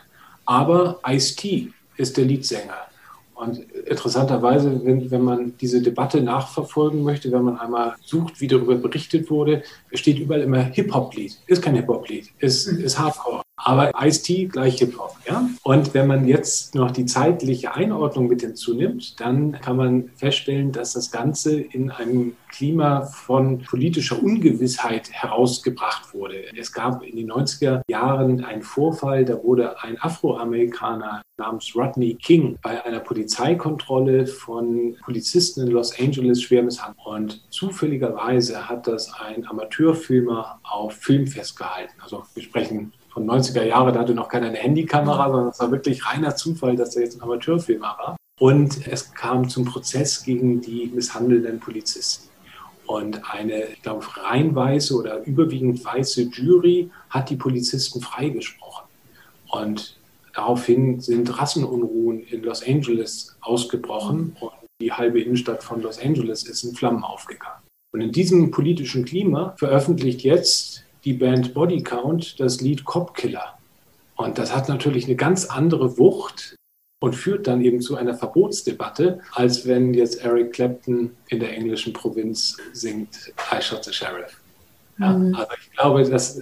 [0.46, 2.90] aber Ice-T ist der Leadsänger.
[3.36, 8.76] Und interessanterweise, wenn, wenn man diese Debatte nachverfolgen möchte, wenn man einmal sucht, wie darüber
[8.76, 9.64] berichtet wurde,
[9.94, 11.38] steht überall immer Hip-Hop-Lied.
[11.48, 13.42] Ist kein Hip-Hop-Lied, ist, ist Hardcore.
[13.64, 15.16] Aber Ice-T gleich Hip-Hop.
[15.28, 15.47] Ja?
[15.64, 20.93] Und wenn man jetzt noch die zeitliche Einordnung mit hinzunimmt, dann kann man feststellen, dass
[20.93, 26.45] das Ganze in einem Klima von politischer Ungewissheit herausgebracht wurde.
[26.57, 32.57] Es gab in den 90er Jahren einen Vorfall, da wurde ein Afroamerikaner namens Rodney King
[32.62, 36.99] bei einer Polizeikontrolle von Polizisten in Los Angeles schwer misshandelt.
[37.05, 41.93] Und zufälligerweise hat das ein Amateurfilmer auf Film festgehalten.
[42.01, 45.72] Also wir sprechen von 90er Jahren, da hatte noch keiner eine Handykamera, sondern es war
[45.72, 48.15] wirklich reiner Zufall, dass er jetzt ein Amateurfilmer war.
[48.39, 52.30] Und es kam zum Prozess gegen die misshandelnden Polizisten.
[52.86, 58.86] Und eine, ich glaube, rein weiße oder überwiegend weiße Jury hat die Polizisten freigesprochen.
[59.51, 59.97] Und
[60.34, 64.51] daraufhin sind Rassenunruhen in Los Angeles ausgebrochen und
[64.82, 67.61] die halbe Innenstadt von Los Angeles ist in Flammen aufgegangen.
[67.91, 73.58] Und in diesem politischen Klima veröffentlicht jetzt die Band Body Count das Lied Cop Killer.
[74.16, 76.56] Und das hat natürlich eine ganz andere Wucht
[77.02, 81.93] und führt dann eben zu einer Verbotsdebatte, als wenn jetzt Eric Clapton in der englischen
[81.93, 84.41] Provinz singt I Shot the Sheriff.
[85.00, 85.34] Ja, mhm.
[85.34, 86.41] Also ich glaube, dass,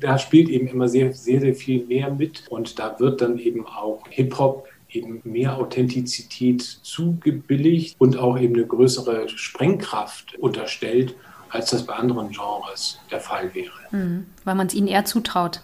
[0.00, 3.66] da spielt eben immer sehr, sehr, sehr viel mehr mit und da wird dann eben
[3.66, 11.14] auch Hip-Hop eben mehr Authentizität zugebilligt und auch eben eine größere Sprengkraft unterstellt
[11.50, 13.72] als das bei anderen Genres der Fall wäre.
[13.90, 15.60] Mhm, weil man es ihnen eher zutraut,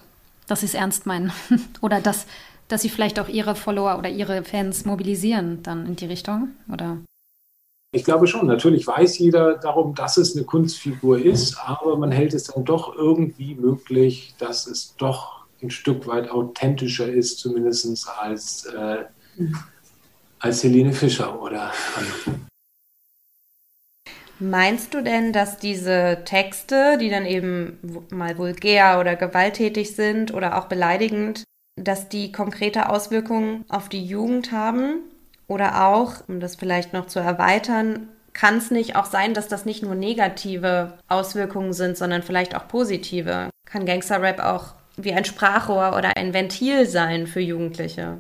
[0.47, 1.32] dass sie es ernst meinen.
[1.80, 2.26] oder dass,
[2.68, 6.99] dass sie vielleicht auch ihre Follower oder ihre Fans mobilisieren dann in die Richtung, oder?
[7.93, 12.35] Ich glaube schon, natürlich weiß jeder darum, dass es eine Kunstfigur ist, aber man hält
[12.35, 18.64] es dann doch irgendwie möglich, dass es doch ein Stück weit authentischer ist, zumindest als,
[18.66, 19.05] äh,
[19.37, 19.57] mhm.
[20.41, 22.41] als Helene Fischer oder andere.
[24.41, 27.78] Meinst du denn, dass diese Texte, die dann eben
[28.11, 31.45] mal vulgär oder gewalttätig sind oder auch beleidigend,
[31.76, 35.01] dass die konkrete Auswirkungen auf die Jugend haben?
[35.47, 39.64] Oder auch, um das vielleicht noch zu erweitern, kann es nicht auch sein, dass das
[39.64, 43.51] nicht nur negative Auswirkungen sind, sondern vielleicht auch positive?
[43.66, 48.18] Kann Gangster-Rap auch wie ein Sprachrohr oder ein Ventil sein für Jugendliche?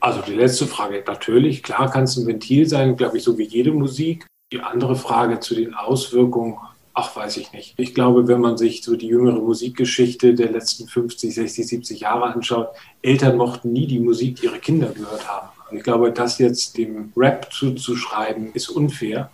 [0.00, 3.44] Also die letzte Frage, natürlich, klar kann es ein Ventil sein, glaube ich, so wie
[3.44, 4.26] jede Musik.
[4.50, 6.56] Die andere Frage zu den Auswirkungen,
[6.94, 7.74] ach, weiß ich nicht.
[7.76, 12.32] Ich glaube, wenn man sich so die jüngere Musikgeschichte der letzten 50, 60, 70 Jahre
[12.32, 12.68] anschaut,
[13.02, 15.48] Eltern mochten nie die Musik, die ihre Kinder gehört haben.
[15.70, 19.30] Und ich glaube, das jetzt dem Rap zuzuschreiben, ist unfair.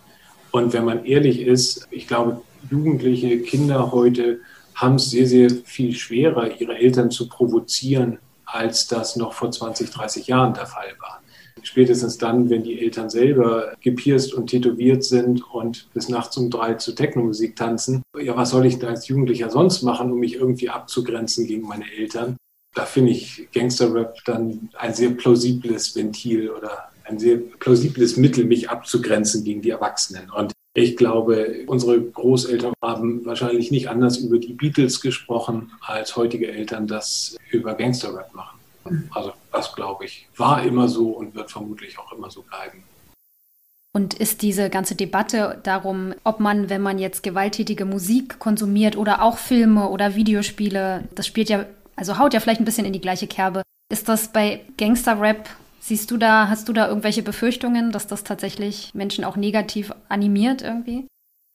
[0.50, 4.40] Und wenn man ehrlich ist, ich glaube, jugendliche Kinder heute
[4.74, 9.90] haben es sehr, sehr viel schwerer, ihre Eltern zu provozieren, als das noch vor 20,
[9.90, 11.13] 30 Jahren der Fall war
[11.62, 16.74] spätestens dann, wenn die Eltern selber gepierst und tätowiert sind und bis nachts um drei
[16.74, 18.02] zu Technomusik tanzen.
[18.20, 21.90] Ja, was soll ich da als Jugendlicher sonst machen, um mich irgendwie abzugrenzen gegen meine
[21.90, 22.36] Eltern?
[22.74, 28.68] Da finde ich Gangsterrap dann ein sehr plausibles Ventil oder ein sehr plausibles Mittel, mich
[28.70, 30.30] abzugrenzen gegen die Erwachsenen.
[30.30, 36.50] Und ich glaube, unsere Großeltern haben wahrscheinlich nicht anders über die Beatles gesprochen, als heutige
[36.50, 38.53] Eltern das über Gangsterrap machen.
[39.10, 42.84] Also das, glaube ich, war immer so und wird vermutlich auch immer so bleiben.
[43.92, 49.22] Und ist diese ganze Debatte darum, ob man, wenn man jetzt gewalttätige Musik konsumiert oder
[49.22, 51.64] auch Filme oder Videospiele, das spielt ja,
[51.94, 53.62] also haut ja vielleicht ein bisschen in die gleiche Kerbe.
[53.92, 58.92] Ist das bei Gangster-Rap, siehst du da, hast du da irgendwelche Befürchtungen, dass das tatsächlich
[58.94, 61.06] Menschen auch negativ animiert irgendwie?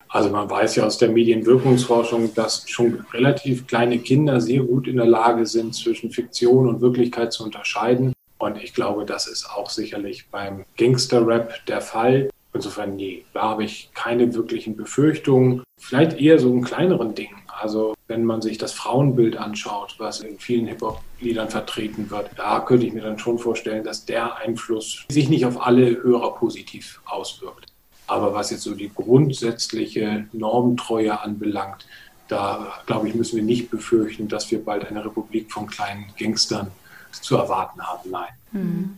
[0.10, 4.97] Also man weiß ja aus der Medienwirkungsforschung, dass schon relativ kleine Kinder sehr gut in
[4.97, 8.14] der Lage sind, zwischen Fiktion und Wirklichkeit zu unterscheiden.
[8.39, 12.30] Und ich glaube, das ist auch sicherlich beim Gangster-Rap der Fall.
[12.53, 15.62] Insofern, nee, da habe ich keine wirklichen Befürchtungen.
[15.78, 17.38] Vielleicht eher so in kleineren Dingen.
[17.62, 22.88] Also wenn man sich das Frauenbild anschaut, was in vielen Hip-Hop-Liedern vertreten wird, da könnte
[22.88, 27.68] ich mir dann schon vorstellen, dass der Einfluss sich nicht auf alle Hörer positiv auswirkt.
[28.10, 31.86] Aber was jetzt so die grundsätzliche Normtreue anbelangt,
[32.28, 36.72] da glaube ich, müssen wir nicht befürchten, dass wir bald eine Republik von kleinen Gangstern
[37.12, 38.10] zu erwarten haben.
[38.10, 38.30] Nein.
[38.51, 38.97] Mhm.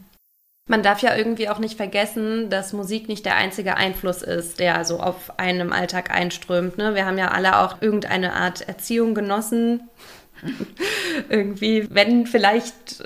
[0.70, 4.86] Man darf ja irgendwie auch nicht vergessen, dass Musik nicht der einzige Einfluss ist, der
[4.86, 6.78] so auf einen im Alltag einströmt.
[6.78, 6.96] Ne?
[6.96, 9.90] Wir haben ja alle auch irgendeine Art Erziehung genossen.
[11.30, 13.04] irgendwie, wenn vielleicht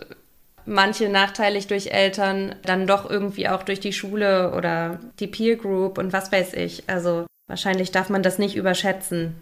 [0.66, 5.97] manche nachteilig durch Eltern, dann doch irgendwie auch durch die Schule oder die Peer Group
[5.97, 6.84] und was weiß ich.
[6.88, 9.36] Also wahrscheinlich darf man das nicht überschätzen.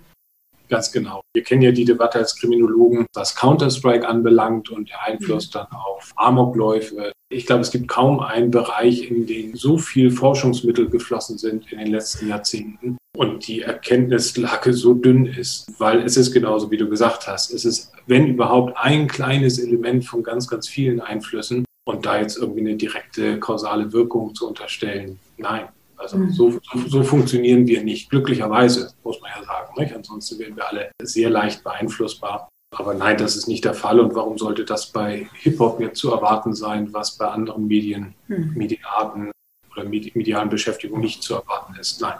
[0.69, 1.21] Ganz genau.
[1.33, 5.51] Wir kennen ja die Debatte als Kriminologen, was Counter-Strike anbelangt und der Einfluss mhm.
[5.53, 7.11] dann auf Amokläufe.
[7.29, 11.79] Ich glaube, es gibt kaum einen Bereich, in den so viel Forschungsmittel geflossen sind in
[11.79, 16.89] den letzten Jahrzehnten und die Erkenntnislage so dünn ist, weil es ist genauso, wie du
[16.89, 17.51] gesagt hast.
[17.51, 22.37] Es ist, wenn überhaupt, ein kleines Element von ganz, ganz vielen Einflüssen und da jetzt
[22.37, 25.67] irgendwie eine direkte kausale Wirkung zu unterstellen, nein.
[25.97, 28.09] Also so, so, so, funktionieren wir nicht.
[28.09, 29.73] Glücklicherweise, muss man ja sagen.
[29.77, 29.95] Nicht?
[29.95, 32.49] Ansonsten wären wir alle sehr leicht beeinflussbar.
[32.75, 33.99] Aber nein, das ist nicht der Fall.
[33.99, 38.53] Und warum sollte das bei Hip-Hop jetzt zu erwarten sein, was bei anderen Medien, mhm.
[38.55, 39.31] Medienarten
[39.71, 42.01] oder medialen Beschäftigung nicht zu erwarten ist?
[42.01, 42.19] Nein.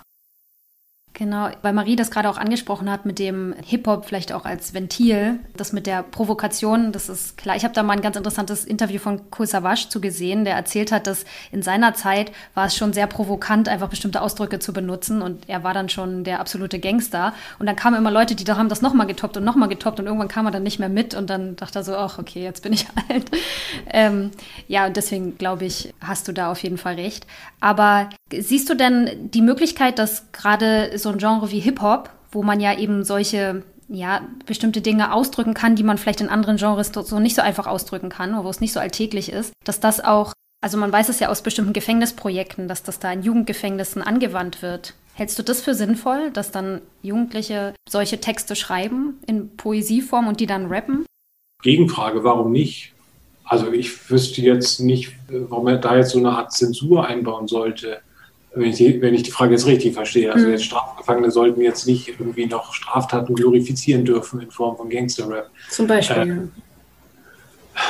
[1.16, 5.39] Genau, weil Marie das gerade auch angesprochen hat mit dem Hip-Hop vielleicht auch als Ventil,
[5.55, 7.55] das mit der Provokation, das ist klar.
[7.55, 10.91] Ich habe da mal ein ganz interessantes Interview von Kool Savas zu gesehen, der erzählt
[10.91, 15.22] hat, dass in seiner Zeit war es schon sehr provokant, einfach bestimmte Ausdrücke zu benutzen
[15.22, 18.57] und er war dann schon der absolute Gangster und dann kamen immer Leute, die da
[18.57, 21.14] haben das nochmal getoppt und nochmal getoppt und irgendwann kam er dann nicht mehr mit
[21.14, 23.30] und dann dachte er so, ach okay, jetzt bin ich alt.
[23.91, 24.32] ähm,
[24.68, 27.28] ja, und deswegen glaube ich, hast du da auf jeden Fall recht.
[27.59, 28.09] Aber
[28.41, 32.78] siehst du denn die Möglichkeit, dass gerade so ein Genre wie Hip-Hop, wo man ja
[32.78, 37.36] eben solche ja, bestimmte Dinge ausdrücken kann, die man vielleicht in anderen Genres so nicht
[37.36, 40.91] so einfach ausdrücken kann, wo es nicht so alltäglich ist, dass das auch, also man
[40.91, 44.95] weiß es ja aus bestimmten Gefängnisprojekten, dass das da in Jugendgefängnissen angewandt wird.
[45.14, 50.47] Hältst du das für sinnvoll, dass dann Jugendliche solche Texte schreiben in Poesieform und die
[50.47, 51.06] dann rappen?
[51.62, 52.93] Gegenfrage, warum nicht?
[53.45, 58.01] Also ich wüsste jetzt nicht, warum er da jetzt so eine Art Zensur einbauen sollte
[58.56, 60.32] wenn ich, die, wenn ich die Frage jetzt richtig verstehe.
[60.32, 60.51] Also mhm.
[60.51, 65.49] jetzt Strafgefangene sollten jetzt nicht irgendwie noch Straftaten glorifizieren dürfen in Form von Gangster-Rap.
[65.70, 66.49] Zum Beispiel.
[67.76, 67.82] Äh,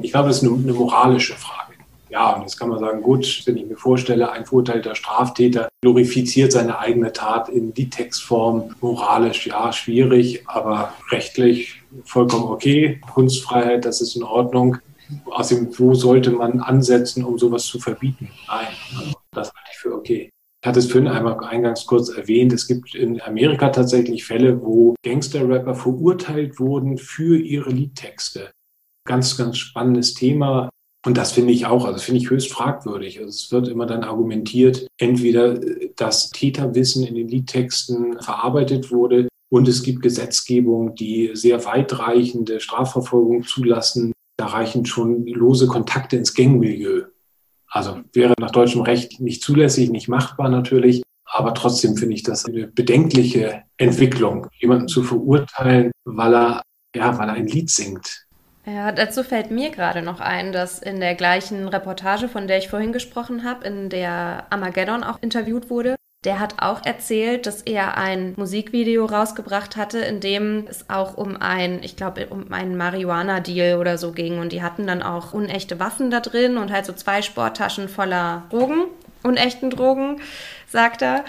[0.00, 1.72] ich glaube, das ist eine, eine, moralische Frage.
[2.08, 6.52] Ja, und jetzt kann man sagen, gut, wenn ich mir vorstelle, ein verurteilter Straftäter glorifiziert
[6.52, 13.00] seine eigene Tat in die Textform, moralisch, ja, schwierig, aber rechtlich vollkommen okay.
[13.12, 14.78] Kunstfreiheit, das ist in Ordnung.
[15.26, 18.30] Außerdem, wo sollte man ansetzen, um sowas zu verbieten?
[18.46, 18.66] Nein.
[18.98, 20.30] Also das halte ich für okay.
[20.62, 22.52] Ich hatte es vorhin einmal eingangs kurz erwähnt.
[22.52, 28.52] Es gibt in Amerika tatsächlich Fälle, wo Gangster-Rapper verurteilt wurden für ihre Liedtexte.
[29.04, 30.70] Ganz, ganz spannendes Thema.
[31.04, 33.18] Und das finde ich auch, also finde ich höchst fragwürdig.
[33.18, 35.58] Also es wird immer dann argumentiert, entweder
[35.96, 43.42] das Täterwissen in den Liedtexten verarbeitet wurde und es gibt Gesetzgebung, die sehr weitreichende Strafverfolgung
[43.42, 44.12] zulassen.
[44.38, 47.06] Da reichen schon lose Kontakte ins Gangmilieu
[47.72, 51.02] also wäre nach deutschem Recht nicht zulässig, nicht machbar natürlich.
[51.24, 56.62] Aber trotzdem finde ich das eine bedenkliche Entwicklung, jemanden zu verurteilen, weil er,
[56.94, 58.26] ja, weil er ein Lied singt.
[58.66, 62.68] Ja, dazu fällt mir gerade noch ein, dass in der gleichen Reportage, von der ich
[62.68, 67.96] vorhin gesprochen habe, in der Armageddon auch interviewt wurde, der hat auch erzählt, dass er
[67.96, 73.78] ein Musikvideo rausgebracht hatte, in dem es auch um ein, ich glaube, um einen Marihuana-Deal
[73.78, 74.38] oder so ging.
[74.38, 78.44] Und die hatten dann auch unechte Waffen da drin und halt so zwei Sporttaschen voller
[78.50, 78.84] Drogen,
[79.24, 80.20] unechten Drogen,
[80.68, 81.24] sagt er.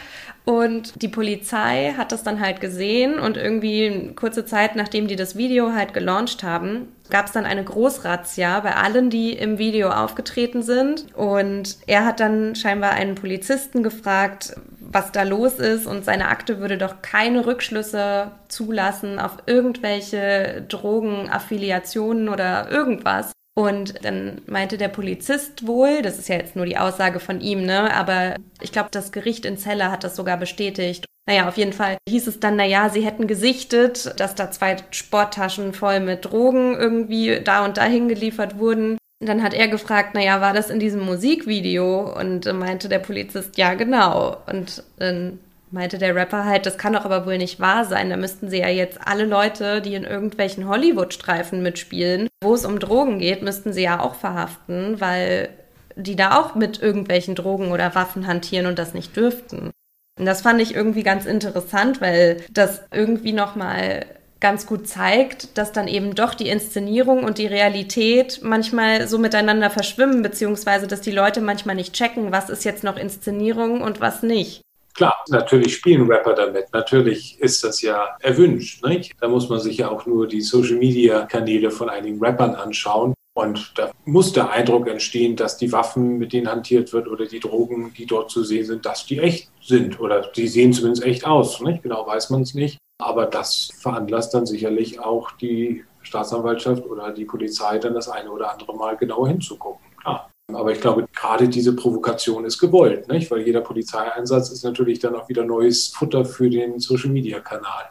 [0.45, 5.37] Und die Polizei hat das dann halt gesehen und irgendwie kurze Zeit nachdem die das
[5.37, 10.61] Video halt gelauncht haben, gab es dann eine Großrazzia bei allen, die im Video aufgetreten
[10.61, 11.05] sind.
[11.15, 14.55] Und er hat dann scheinbar einen Polizisten gefragt,
[14.93, 22.29] was da los ist und seine Akte würde doch keine Rückschlüsse zulassen auf irgendwelche Drogenaffiliationen
[22.29, 23.31] oder irgendwas.
[23.55, 27.63] Und dann meinte der Polizist wohl, das ist ja jetzt nur die Aussage von ihm,
[27.65, 31.05] ne, aber ich glaube, das Gericht in Celle hat das sogar bestätigt.
[31.27, 35.73] Naja, auf jeden Fall hieß es dann, naja, sie hätten gesichtet, dass da zwei Sporttaschen
[35.73, 40.53] voll mit Drogen irgendwie da und dahin geliefert wurden dann hat er gefragt, naja, war
[40.53, 42.17] das in diesem Musikvideo?
[42.19, 44.37] Und meinte der Polizist, ja, genau.
[44.47, 45.39] Und dann
[45.71, 48.09] meinte der Rapper halt, das kann doch aber wohl nicht wahr sein.
[48.09, 52.79] Da müssten sie ja jetzt alle Leute, die in irgendwelchen Hollywood-Streifen mitspielen, wo es um
[52.79, 55.49] Drogen geht, müssten sie ja auch verhaften, weil
[55.95, 59.71] die da auch mit irgendwelchen Drogen oder Waffen hantieren und das nicht dürften.
[60.19, 64.05] Und das fand ich irgendwie ganz interessant, weil das irgendwie nochmal
[64.43, 69.69] ganz gut zeigt, dass dann eben doch die Inszenierung und die Realität manchmal so miteinander
[69.69, 74.21] verschwimmen, beziehungsweise dass die Leute manchmal nicht checken, was ist jetzt noch Inszenierung und was
[74.21, 74.61] nicht.
[74.95, 76.65] Klar, natürlich spielen Rapper damit.
[76.73, 78.85] Natürlich ist das ja erwünscht.
[78.85, 79.13] Nicht?
[79.21, 83.13] Da muss man sich ja auch nur die Social-Media-Kanäle von einigen Rappern anschauen.
[83.35, 87.39] Und da muss der Eindruck entstehen, dass die Waffen, mit denen hantiert wird oder die
[87.39, 91.25] Drogen, die dort zu sehen sind, dass die echt sind oder die sehen zumindest echt
[91.25, 91.61] aus.
[91.61, 91.81] Nicht?
[91.81, 92.77] Genau weiß man es nicht.
[93.03, 98.51] Aber das veranlasst dann sicherlich auch die Staatsanwaltschaft oder die Polizei dann das eine oder
[98.51, 99.85] andere Mal genauer hinzugucken.
[100.01, 100.29] Klar.
[100.51, 103.31] Aber ich glaube, gerade diese Provokation ist gewollt, nicht?
[103.31, 107.89] weil jeder Polizeieinsatz ist natürlich dann auch wieder neues Futter für den Social-Media-Kanal.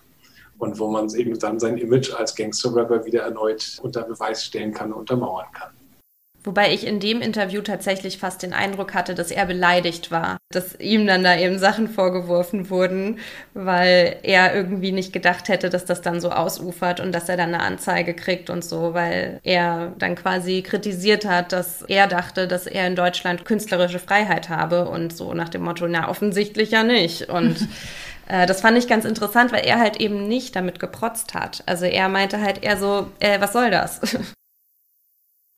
[0.59, 4.93] Und wo man eben dann sein Image als Gangster-Rapper wieder erneut unter Beweis stellen kann,
[4.93, 5.73] untermauern kann.
[6.45, 10.79] Wobei ich in dem Interview tatsächlich fast den Eindruck hatte, dass er beleidigt war, dass
[10.81, 13.21] ihm dann da eben Sachen vorgeworfen wurden,
[13.55, 17.55] weil er irgendwie nicht gedacht hätte, dass das dann so ausufert und dass er dann
[17.55, 22.67] eine Anzeige kriegt und so, weil er dann quasi kritisiert hat, dass er dachte, dass
[22.67, 27.29] er in Deutschland künstlerische Freiheit habe und so nach dem Motto, na offensichtlich ja nicht.
[27.29, 27.69] Und
[28.29, 31.63] äh, das fand ich ganz interessant, weil er halt eben nicht damit geprotzt hat.
[31.67, 34.01] Also er meinte halt eher so, äh, was soll das?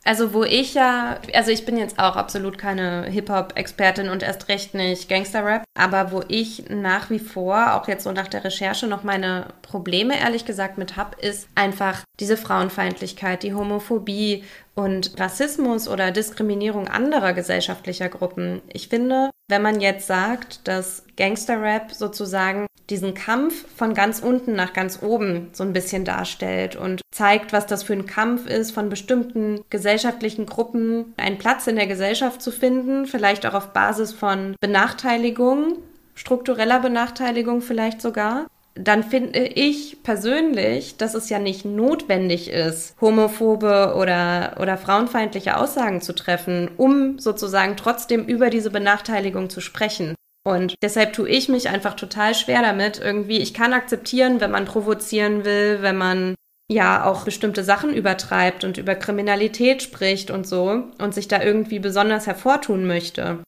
[0.05, 4.75] Also wo ich ja, also ich bin jetzt auch absolut keine Hip-Hop-Expertin und erst recht
[4.75, 9.03] nicht Gangster-Rap, aber wo ich nach wie vor, auch jetzt so nach der Recherche, noch
[9.03, 14.45] meine Probleme ehrlich gesagt mit hab, ist einfach diese Frauenfeindlichkeit, die Homophobie
[14.75, 18.61] und Rassismus oder Diskriminierung anderer gesellschaftlicher Gruppen.
[18.72, 24.72] Ich finde, wenn man jetzt sagt, dass Gangster-Rap sozusagen diesen Kampf von ganz unten nach
[24.72, 28.89] ganz oben so ein bisschen darstellt und zeigt, was das für ein Kampf ist, von
[28.89, 34.57] bestimmten gesellschaftlichen Gruppen einen Platz in der Gesellschaft zu finden, vielleicht auch auf Basis von
[34.61, 35.79] Benachteiligung,
[36.14, 43.95] struktureller Benachteiligung vielleicht sogar, dann finde ich persönlich, dass es ja nicht notwendig ist, homophobe
[43.97, 50.14] oder, oder frauenfeindliche Aussagen zu treffen, um sozusagen trotzdem über diese Benachteiligung zu sprechen.
[50.47, 53.01] Und deshalb tue ich mich einfach total schwer damit.
[53.01, 56.35] Irgendwie, ich kann akzeptieren, wenn man provozieren will, wenn man
[56.68, 61.79] ja auch bestimmte Sachen übertreibt und über Kriminalität spricht und so und sich da irgendwie
[61.79, 63.43] besonders hervortun möchte.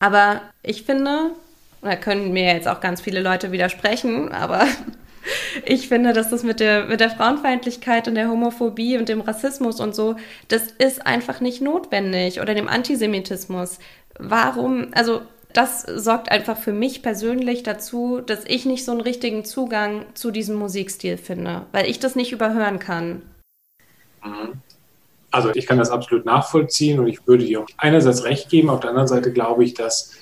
[0.00, 1.32] Aber ich finde,
[1.86, 4.66] da können mir jetzt auch ganz viele Leute widersprechen, aber
[5.64, 9.80] ich finde, dass das mit der, mit der Frauenfeindlichkeit und der Homophobie und dem Rassismus
[9.80, 10.16] und so,
[10.48, 13.78] das ist einfach nicht notwendig oder dem Antisemitismus.
[14.18, 15.22] Warum, also
[15.52, 20.30] das sorgt einfach für mich persönlich dazu, dass ich nicht so einen richtigen Zugang zu
[20.30, 23.22] diesem Musikstil finde, weil ich das nicht überhören kann.
[24.22, 24.60] Mhm.
[25.30, 28.80] Also ich kann das absolut nachvollziehen und ich würde dir auch einerseits recht geben, auf
[28.80, 30.12] der anderen Seite glaube ich, dass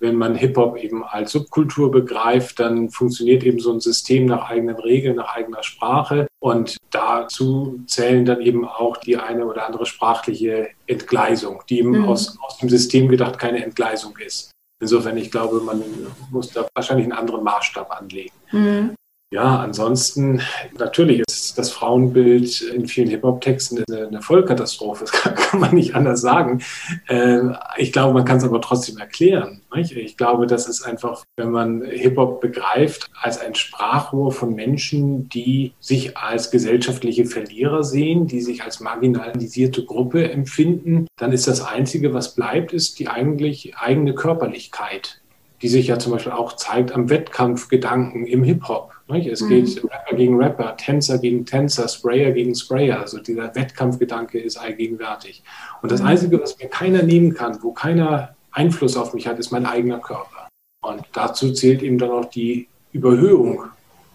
[0.00, 4.76] wenn man Hip-Hop eben als Subkultur begreift, dann funktioniert eben so ein System nach eigenen
[4.76, 6.26] Regeln, nach eigener Sprache.
[6.40, 12.04] Und dazu zählen dann eben auch die eine oder andere sprachliche Entgleisung, die eben mhm.
[12.04, 14.50] aus, aus dem System gedacht keine Entgleisung ist.
[14.80, 15.82] Insofern, ich glaube, man
[16.30, 18.34] muss da wahrscheinlich einen anderen Maßstab anlegen.
[18.52, 18.94] Mhm.
[19.30, 20.40] Ja, ansonsten
[20.78, 25.04] natürlich ist das Frauenbild in vielen Hip-Hop-Texten eine, Vollkatastrophe.
[25.08, 26.62] Das kann, kann, man nicht anders sagen.
[27.08, 27.40] Äh,
[27.76, 29.60] ich glaube, man kann es aber trotzdem erklären.
[29.74, 29.92] Nicht?
[29.92, 35.72] Ich glaube, das ist einfach, wenn man Hip-Hop begreift, als ein Sprachrohr von Menschen, die
[35.78, 42.14] sich als gesellschaftliche Verlierer sehen, die sich als marginalisierte Gruppe empfinden, dann ist das Einzige,
[42.14, 45.20] was bleibt, ist die eigentlich eigene Körperlichkeit
[45.62, 48.92] die sich ja zum Beispiel auch zeigt am Wettkampfgedanken im Hip-Hop.
[49.08, 49.48] Es mhm.
[49.48, 53.00] geht Rapper gegen Rapper, Tänzer gegen Tänzer, Sprayer gegen Sprayer.
[53.00, 55.42] Also dieser Wettkampfgedanke ist allgegenwärtig.
[55.82, 56.08] Und das mhm.
[56.08, 59.98] Einzige, was mir keiner nehmen kann, wo keiner Einfluss auf mich hat, ist mein eigener
[59.98, 60.48] Körper.
[60.84, 63.64] Und dazu zählt eben dann auch die Überhöhung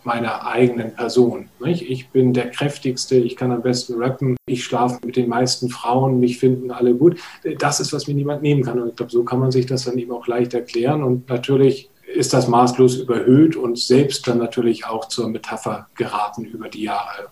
[0.06, 1.50] meiner eigenen Person.
[1.60, 1.90] Nicht?
[1.90, 6.20] Ich bin der kräftigste, ich kann am besten rappen, ich schlafe mit den meisten Frauen,
[6.20, 7.20] mich finden alle gut.
[7.60, 8.80] Das ist, was mir niemand nehmen kann.
[8.80, 11.04] Und ich glaube, so kann man sich das dann eben auch leicht erklären.
[11.04, 16.70] Und natürlich ist das maßlos überhöht und selbst dann natürlich auch zur Metapher geraten über
[16.70, 17.30] die Jahre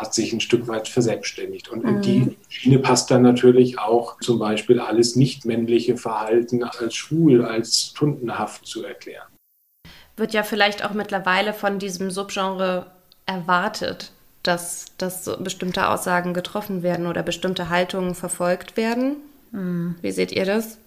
[0.00, 1.68] hat sich ein Stück weit verselbstständigt.
[1.68, 2.36] Und in die mhm.
[2.48, 8.64] Schiene passt dann natürlich auch zum Beispiel alles nicht männliche Verhalten als schwul, als tundenhaft
[8.64, 9.29] zu erklären
[10.20, 12.86] wird ja vielleicht auch mittlerweile von diesem Subgenre
[13.26, 14.12] erwartet,
[14.42, 19.16] dass, dass so bestimmte Aussagen getroffen werden oder bestimmte Haltungen verfolgt werden.
[19.50, 19.96] Mhm.
[20.00, 20.78] Wie seht ihr das?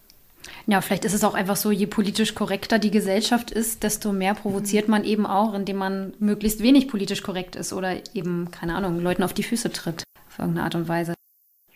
[0.67, 4.33] Ja, vielleicht ist es auch einfach so, je politisch korrekter die Gesellschaft ist, desto mehr
[4.33, 8.99] provoziert man eben auch, indem man möglichst wenig politisch korrekt ist oder eben, keine Ahnung,
[8.99, 11.13] Leuten auf die Füße tritt, auf irgendeine Art und Weise.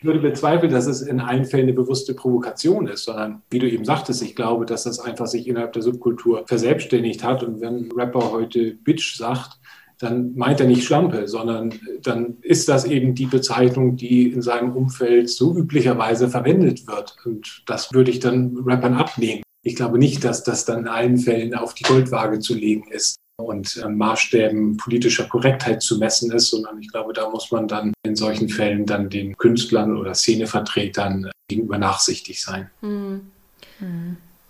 [0.00, 3.68] Ich würde bezweifeln, dass es in allen Fällen eine bewusste Provokation ist, sondern wie du
[3.68, 7.42] eben sagtest, ich glaube, dass das einfach sich innerhalb der Subkultur verselbstständigt hat.
[7.42, 9.58] Und wenn ein Rapper heute Bitch sagt,
[9.98, 11.74] dann meint er nicht Schlampe, sondern
[12.04, 17.16] dann ist das eben die Bezeichnung, die in seinem Umfeld so üblicherweise verwendet wird.
[17.24, 19.42] Und das würde ich dann Rappern abnehmen.
[19.64, 23.18] Ich glaube nicht, dass das dann in allen Fällen auf die Goldwaage zu legen ist
[23.38, 27.92] und an Maßstäben politischer Korrektheit zu messen ist, sondern ich glaube, da muss man dann
[28.02, 32.70] in solchen Fällen dann den Künstlern oder Szenevertretern gegenüber nachsichtig sein.
[32.80, 33.30] Hm.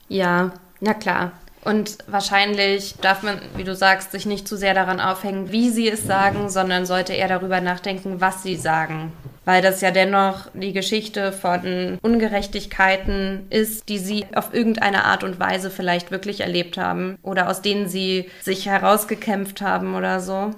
[0.08, 1.32] Ja, na klar.
[1.64, 5.88] Und wahrscheinlich darf man, wie du sagst, sich nicht zu sehr daran aufhängen, wie sie
[5.88, 9.12] es sagen, sondern sollte eher darüber nachdenken, was sie sagen.
[9.44, 15.40] Weil das ja dennoch die Geschichte von Ungerechtigkeiten ist, die sie auf irgendeine Art und
[15.40, 20.50] Weise vielleicht wirklich erlebt haben oder aus denen sie sich herausgekämpft haben oder so.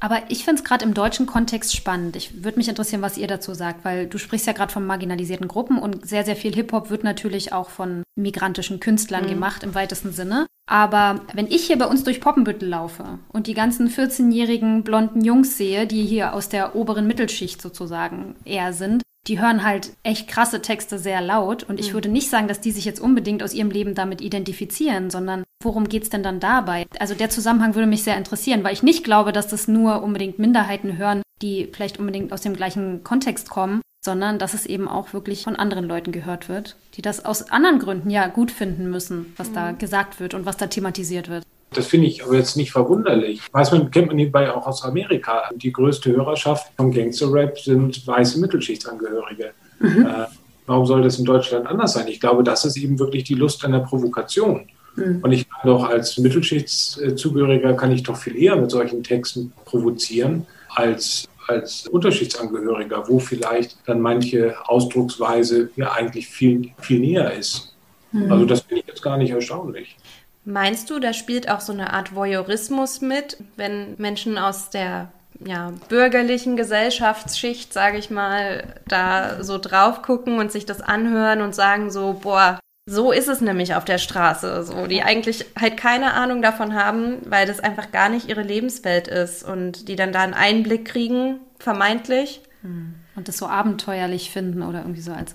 [0.00, 2.16] Aber ich finde es gerade im deutschen Kontext spannend.
[2.16, 5.46] Ich würde mich interessieren, was ihr dazu sagt, weil du sprichst ja gerade von marginalisierten
[5.46, 9.30] Gruppen und sehr, sehr viel Hip-Hop wird natürlich auch von migrantischen Künstlern mhm.
[9.30, 10.46] gemacht im weitesten Sinne.
[10.66, 15.58] Aber wenn ich hier bei uns durch Poppenbüttel laufe und die ganzen 14-jährigen blonden Jungs
[15.58, 20.62] sehe, die hier aus der oberen Mittelschicht sozusagen eher sind, die hören halt echt krasse
[20.62, 21.62] Texte sehr laut.
[21.62, 21.94] Und ich mhm.
[21.94, 25.88] würde nicht sagen, dass die sich jetzt unbedingt aus ihrem Leben damit identifizieren, sondern worum
[25.88, 26.86] geht es denn dann dabei?
[26.98, 30.38] Also der Zusammenhang würde mich sehr interessieren, weil ich nicht glaube, dass das nur unbedingt
[30.38, 35.12] Minderheiten hören, die vielleicht unbedingt aus dem gleichen Kontext kommen, sondern dass es eben auch
[35.12, 39.34] wirklich von anderen Leuten gehört wird, die das aus anderen Gründen ja gut finden müssen,
[39.36, 39.54] was mhm.
[39.54, 41.44] da gesagt wird und was da thematisiert wird.
[41.72, 43.40] Das finde ich aber jetzt nicht verwunderlich.
[43.52, 45.48] Weiß man, kennt man nebenbei auch aus Amerika.
[45.54, 49.52] Die größte Hörerschaft vom Gangster-Rap sind weiße Mittelschichtangehörige.
[49.78, 50.06] Mhm.
[50.06, 50.26] Äh,
[50.66, 52.08] warum soll das in Deutschland anders sein?
[52.08, 54.68] Ich glaube, das ist eben wirklich die Lust an der Provokation.
[54.96, 55.20] Mhm.
[55.22, 60.46] Und ich kann doch als Mittelschichtszugehöriger kann ich doch viel eher mit solchen Texten provozieren
[60.74, 67.74] als als Unterschichtsangehöriger, wo vielleicht dann manche Ausdrucksweise ja eigentlich viel, viel näher ist.
[68.12, 68.30] Mhm.
[68.30, 69.96] Also das finde ich jetzt gar nicht erstaunlich.
[70.44, 75.12] Meinst du, da spielt auch so eine Art Voyeurismus mit, wenn Menschen aus der
[75.44, 81.54] ja, bürgerlichen Gesellschaftsschicht, sage ich mal, da so drauf gucken und sich das anhören und
[81.54, 86.14] sagen so, boah, so ist es nämlich auf der Straße, so die eigentlich halt keine
[86.14, 90.22] Ahnung davon haben, weil das einfach gar nicht ihre Lebenswelt ist und die dann da
[90.22, 92.40] einen Einblick kriegen, vermeintlich.
[92.62, 92.94] Hm.
[93.16, 95.34] Und das so abenteuerlich finden oder irgendwie so als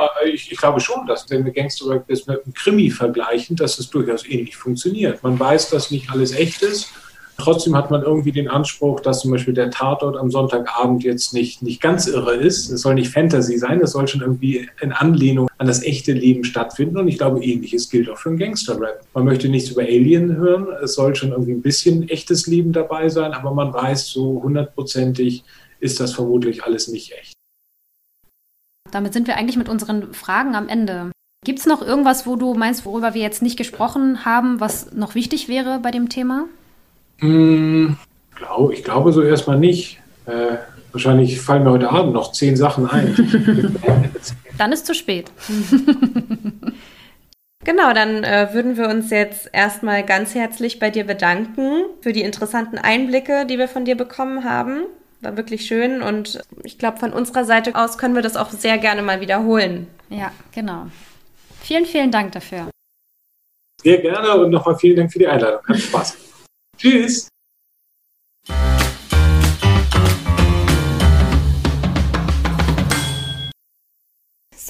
[0.00, 3.78] ja, ich, ich, glaube schon, dass wenn wir Gangster das mit einem Krimi vergleichen, dass
[3.78, 5.22] es durchaus ähnlich funktioniert.
[5.22, 6.88] Man weiß, dass nicht alles echt ist.
[7.38, 11.62] Trotzdem hat man irgendwie den Anspruch, dass zum Beispiel der Tatort am Sonntagabend jetzt nicht,
[11.62, 12.70] nicht ganz irre ist.
[12.70, 16.44] Es soll nicht Fantasy sein, es soll schon irgendwie in Anlehnung an das echte Leben
[16.44, 16.98] stattfinden.
[16.98, 19.00] Und ich glaube, ähnliches gilt auch für einen Gangster-Rap.
[19.14, 23.08] Man möchte nichts über Alien hören, es soll schon irgendwie ein bisschen echtes Leben dabei
[23.08, 25.42] sein, aber man weiß, so hundertprozentig
[25.80, 27.32] ist das vermutlich alles nicht echt.
[28.92, 31.10] Damit sind wir eigentlich mit unseren Fragen am Ende.
[31.44, 35.16] Gibt es noch irgendwas, wo du meinst, worüber wir jetzt nicht gesprochen haben, was noch
[35.16, 36.44] wichtig wäre bei dem Thema?
[37.18, 37.96] Hm,
[38.36, 39.98] glaub, ich glaube so erstmal nicht.
[40.26, 40.58] Äh,
[40.92, 43.76] wahrscheinlich fallen mir heute Abend noch zehn Sachen ein.
[44.58, 45.32] dann ist zu spät.
[47.64, 52.22] Genau, dann äh, würden wir uns jetzt erstmal ganz herzlich bei dir bedanken für die
[52.22, 54.86] interessanten Einblicke, die wir von dir bekommen haben.
[55.22, 58.76] War wirklich schön und ich glaube, von unserer Seite aus können wir das auch sehr
[58.78, 59.86] gerne mal wiederholen.
[60.10, 60.88] Ja, genau.
[61.60, 62.68] Vielen, vielen Dank dafür.
[63.80, 65.60] Sehr gerne und nochmal vielen Dank für die Einladung.
[65.66, 66.16] Hat Spaß.
[66.76, 67.28] Tschüss.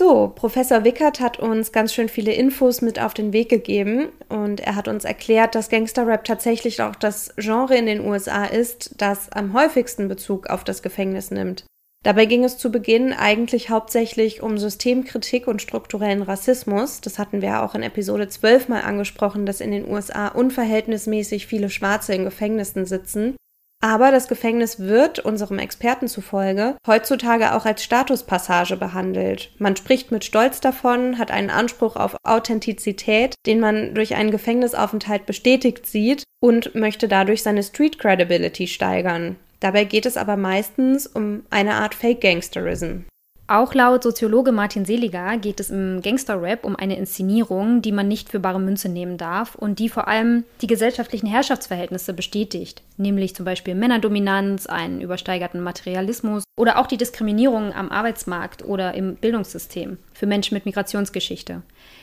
[0.05, 4.59] So, Professor Wickert hat uns ganz schön viele Infos mit auf den Weg gegeben und
[4.59, 9.31] er hat uns erklärt, dass Gangsterrap tatsächlich auch das Genre in den USA ist, das
[9.31, 11.67] am häufigsten Bezug auf das Gefängnis nimmt.
[12.03, 17.01] Dabei ging es zu Beginn eigentlich hauptsächlich um Systemkritik und strukturellen Rassismus.
[17.01, 21.71] Das hatten wir auch in Episode 12 mal angesprochen, dass in den USA unverhältnismäßig viele
[21.71, 23.37] Schwarze in Gefängnissen sitzen.
[23.85, 29.51] Aber das Gefängnis wird, unserem Experten zufolge, heutzutage auch als Statuspassage behandelt.
[29.59, 35.26] Man spricht mit Stolz davon, hat einen Anspruch auf Authentizität, den man durch einen Gefängnisaufenthalt
[35.26, 39.35] bestätigt sieht und möchte dadurch seine Street Credibility steigern.
[39.59, 43.05] Dabei geht es aber meistens um eine Art Fake Gangsterism.
[43.49, 48.28] Auch laut Soziologe Martin Seliger geht es im Gangster-Rap um eine Inszenierung, die man nicht
[48.28, 53.45] für bare Münze nehmen darf und die vor allem die gesellschaftlichen Herrschaftsverhältnisse bestätigt, nämlich zum
[53.45, 60.26] Beispiel Männerdominanz, einen übersteigerten Materialismus oder auch die Diskriminierung am Arbeitsmarkt oder im Bildungssystem für
[60.26, 61.62] Menschen mit Migrationsgeschichte.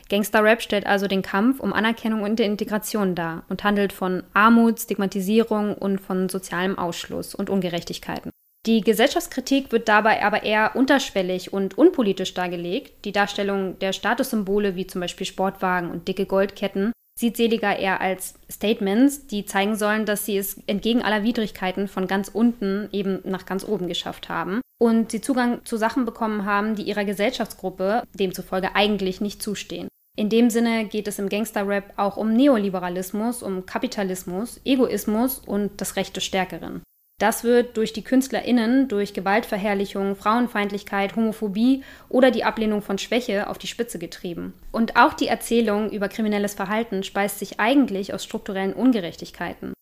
[0.09, 5.73] Gangster-Rap stellt also den Kampf um Anerkennung und Integration dar und handelt von Armut, Stigmatisierung
[5.73, 8.29] und von sozialem Ausschluss und Ungerechtigkeiten.
[8.65, 13.05] Die Gesellschaftskritik wird dabei aber eher unterschwellig und unpolitisch dargelegt.
[13.05, 18.35] Die Darstellung der Statussymbole wie zum Beispiel Sportwagen und dicke Goldketten sieht Seliger eher als
[18.49, 23.45] Statements, die zeigen sollen, dass sie es entgegen aller Widrigkeiten von ganz unten eben nach
[23.45, 28.73] ganz oben geschafft haben und sie Zugang zu Sachen bekommen haben, die ihrer Gesellschaftsgruppe demzufolge
[28.75, 29.89] eigentlich nicht zustehen.
[30.17, 35.95] In dem Sinne geht es im Gangster-Rap auch um Neoliberalismus, um Kapitalismus, Egoismus und das
[35.95, 36.83] Recht des Stärkeren.
[37.19, 43.57] Das wird durch die KünstlerInnen durch Gewaltverherrlichung, Frauenfeindlichkeit, Homophobie oder die Ablehnung von Schwäche auf
[43.57, 44.53] die Spitze getrieben.
[44.71, 49.73] Und auch die Erzählung über kriminelles Verhalten speist sich eigentlich aus strukturellen Ungerechtigkeiten.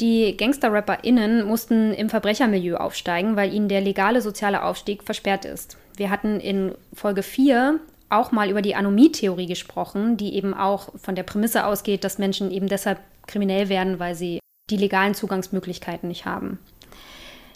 [0.00, 5.78] Die Gangster-RapperInnen mussten im Verbrechermilieu aufsteigen, weil ihnen der legale soziale Aufstieg versperrt ist.
[5.96, 7.78] Wir hatten in Folge 4
[8.10, 12.50] auch mal über die Anomie-Theorie gesprochen, die eben auch von der Prämisse ausgeht, dass Menschen
[12.50, 12.98] eben deshalb
[13.28, 14.40] kriminell werden, weil sie
[14.70, 16.58] die legalen Zugangsmöglichkeiten nicht haben.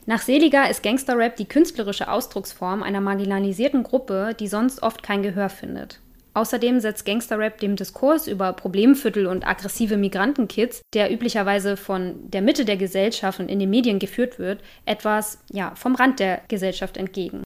[0.07, 5.51] Nach Seliger ist Gangsterrap die künstlerische Ausdrucksform einer marginalisierten Gruppe, die sonst oft kein Gehör
[5.51, 6.01] findet.
[6.35, 12.65] Außerdem setzt Gangsterrap dem Diskurs über Problemviertel und aggressive Migrantenkids, der üblicherweise von der Mitte
[12.65, 17.43] der Gesellschaft und in den Medien geführt wird, etwas ja, vom Rand der Gesellschaft entgegen.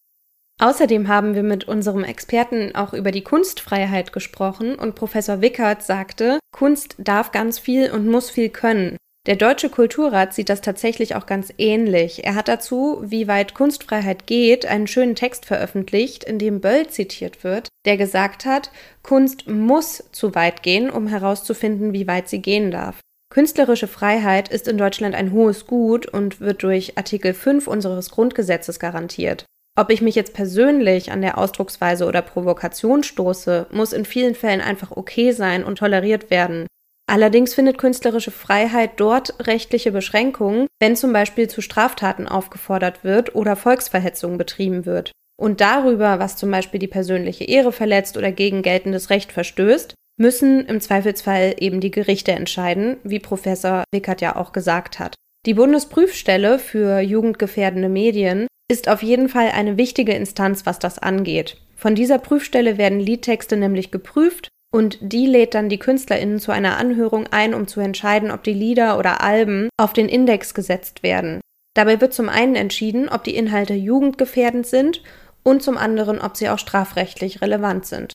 [0.61, 6.39] Außerdem haben wir mit unserem Experten auch über die Kunstfreiheit gesprochen und Professor Wickert sagte,
[6.53, 8.97] Kunst darf ganz viel und muss viel können.
[9.25, 12.25] Der Deutsche Kulturrat sieht das tatsächlich auch ganz ähnlich.
[12.25, 17.45] Er hat dazu, wie weit Kunstfreiheit geht, einen schönen Text veröffentlicht, in dem Böll zitiert
[17.45, 18.73] wird, der gesagt hat,
[19.05, 22.99] Kunst muss zu weit gehen, um herauszufinden, wie weit sie gehen darf.
[23.33, 28.81] Künstlerische Freiheit ist in Deutschland ein hohes Gut und wird durch Artikel 5 unseres Grundgesetzes
[28.81, 29.47] garantiert.
[29.79, 34.61] Ob ich mich jetzt persönlich an der Ausdrucksweise oder Provokation stoße, muss in vielen Fällen
[34.61, 36.66] einfach okay sein und toleriert werden.
[37.07, 43.57] Allerdings findet künstlerische Freiheit dort rechtliche Beschränkungen, wenn zum Beispiel zu Straftaten aufgefordert wird oder
[43.57, 45.13] Volksverhetzung betrieben wird.
[45.41, 50.65] Und darüber, was zum Beispiel die persönliche Ehre verletzt oder gegen geltendes Recht verstößt, müssen
[50.67, 55.15] im Zweifelsfall eben die Gerichte entscheiden, wie Professor Wickert ja auch gesagt hat.
[55.45, 61.57] Die Bundesprüfstelle für jugendgefährdende Medien ist auf jeden Fall eine wichtige Instanz, was das angeht.
[61.75, 66.79] Von dieser Prüfstelle werden Liedtexte nämlich geprüft und die lädt dann die KünstlerInnen zu einer
[66.79, 71.41] Anhörung ein, um zu entscheiden, ob die Lieder oder Alben auf den Index gesetzt werden.
[71.75, 75.03] Dabei wird zum einen entschieden, ob die Inhalte jugendgefährdend sind
[75.43, 78.12] und zum anderen, ob sie auch strafrechtlich relevant sind.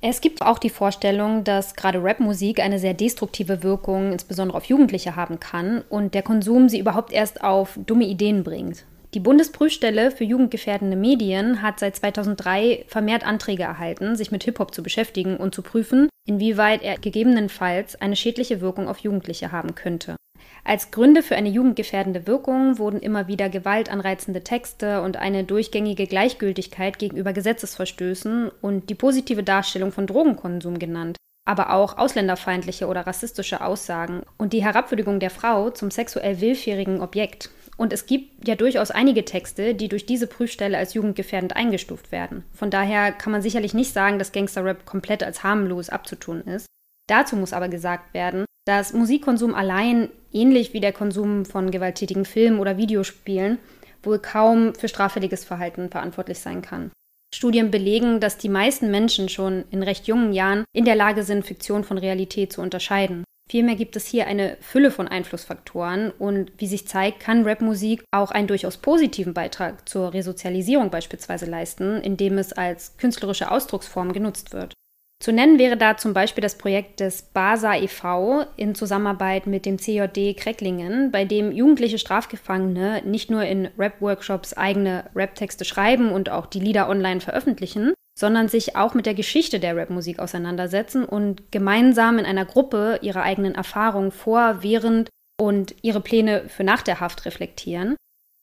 [0.00, 5.16] Es gibt auch die Vorstellung, dass gerade Rapmusik eine sehr destruktive Wirkung insbesondere auf Jugendliche
[5.16, 8.84] haben kann und der Konsum sie überhaupt erst auf dumme Ideen bringt.
[9.14, 14.82] Die Bundesprüfstelle für jugendgefährdende Medien hat seit 2003 vermehrt Anträge erhalten, sich mit Hip-Hop zu
[14.82, 20.16] beschäftigen und zu prüfen, inwieweit er gegebenenfalls eine schädliche Wirkung auf Jugendliche haben könnte.
[20.64, 26.98] Als Gründe für eine jugendgefährdende Wirkung wurden immer wieder gewaltanreizende Texte und eine durchgängige Gleichgültigkeit
[26.98, 34.22] gegenüber Gesetzesverstößen und die positive Darstellung von Drogenkonsum genannt, aber auch ausländerfeindliche oder rassistische Aussagen
[34.38, 37.50] und die Herabwürdigung der Frau zum sexuell willfährigen Objekt.
[37.76, 42.44] Und es gibt ja durchaus einige Texte, die durch diese Prüfstelle als jugendgefährdend eingestuft werden.
[42.52, 46.66] Von daher kann man sicherlich nicht sagen, dass Gangsterrap komplett als harmlos abzutun ist.
[47.08, 52.58] Dazu muss aber gesagt werden, dass Musikkonsum allein, ähnlich wie der Konsum von gewalttätigen Filmen
[52.58, 53.58] oder Videospielen,
[54.02, 56.90] wohl kaum für straffälliges Verhalten verantwortlich sein kann.
[57.34, 61.44] Studien belegen, dass die meisten Menschen schon in recht jungen Jahren in der Lage sind,
[61.44, 63.24] Fiktion von Realität zu unterscheiden.
[63.48, 68.32] Vielmehr gibt es hier eine Fülle von Einflussfaktoren und wie sich zeigt, kann Rapmusik auch
[68.32, 74.74] einen durchaus positiven Beitrag zur Resozialisierung beispielsweise leisten, indem es als künstlerische Ausdrucksform genutzt wird.
[75.22, 78.44] Zu nennen wäre da zum Beispiel das Projekt des BASA e.V.
[78.56, 85.08] in Zusammenarbeit mit dem CJD Krecklingen, bei dem jugendliche Strafgefangene nicht nur in Rap-Workshops eigene
[85.14, 89.76] Rap-Texte schreiben und auch die Lieder online veröffentlichen, sondern sich auch mit der Geschichte der
[89.76, 96.48] Rapmusik auseinandersetzen und gemeinsam in einer Gruppe ihre eigenen Erfahrungen vor, während und ihre Pläne
[96.48, 97.96] für nach der Haft reflektieren.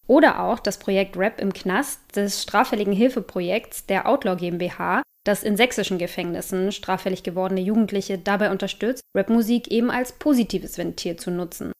[0.07, 5.57] Oder auch das Projekt Rap im Knast des straffälligen Hilfeprojekts der Outlaw GmbH, das in
[5.57, 11.71] sächsischen Gefängnissen straffällig gewordene Jugendliche dabei unterstützt, Rapmusik eben als positives Ventil zu nutzen.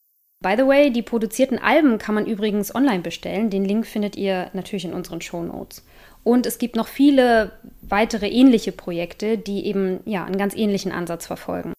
[0.42, 3.50] By the way, die produzierten Alben kann man übrigens online bestellen.
[3.50, 5.86] Den Link findet ihr natürlich in unseren Show Notes.
[6.24, 7.52] Und es gibt noch viele
[7.82, 11.74] weitere ähnliche Projekte, die eben ja einen ganz ähnlichen Ansatz verfolgen.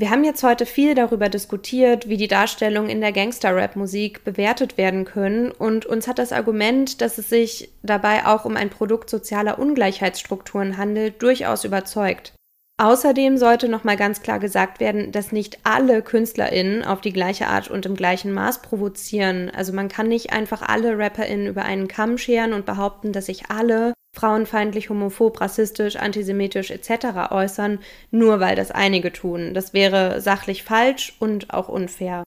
[0.00, 5.04] Wir haben jetzt heute viel darüber diskutiert, wie die Darstellungen in der Gangster-Rap-Musik bewertet werden
[5.04, 9.58] können und uns hat das Argument, dass es sich dabei auch um ein Produkt sozialer
[9.58, 12.32] Ungleichheitsstrukturen handelt, durchaus überzeugt.
[12.80, 17.68] Außerdem sollte nochmal ganz klar gesagt werden, dass nicht alle KünstlerInnen auf die gleiche Art
[17.68, 19.50] und im gleichen Maß provozieren.
[19.50, 23.50] Also man kann nicht einfach alle RapperInnen über einen Kamm scheren und behaupten, dass sich
[23.50, 27.30] alle frauenfeindlich, homophob, rassistisch, antisemitisch etc.
[27.30, 27.80] äußern,
[28.12, 29.54] nur weil das einige tun.
[29.54, 32.22] Das wäre sachlich falsch und auch unfair.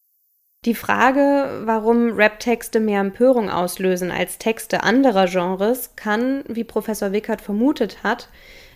[0.66, 7.42] Die Frage, warum Rap-Texte mehr Empörung auslösen als Texte anderer Genres, kann, wie Professor Wickert
[7.42, 8.30] vermutet hat,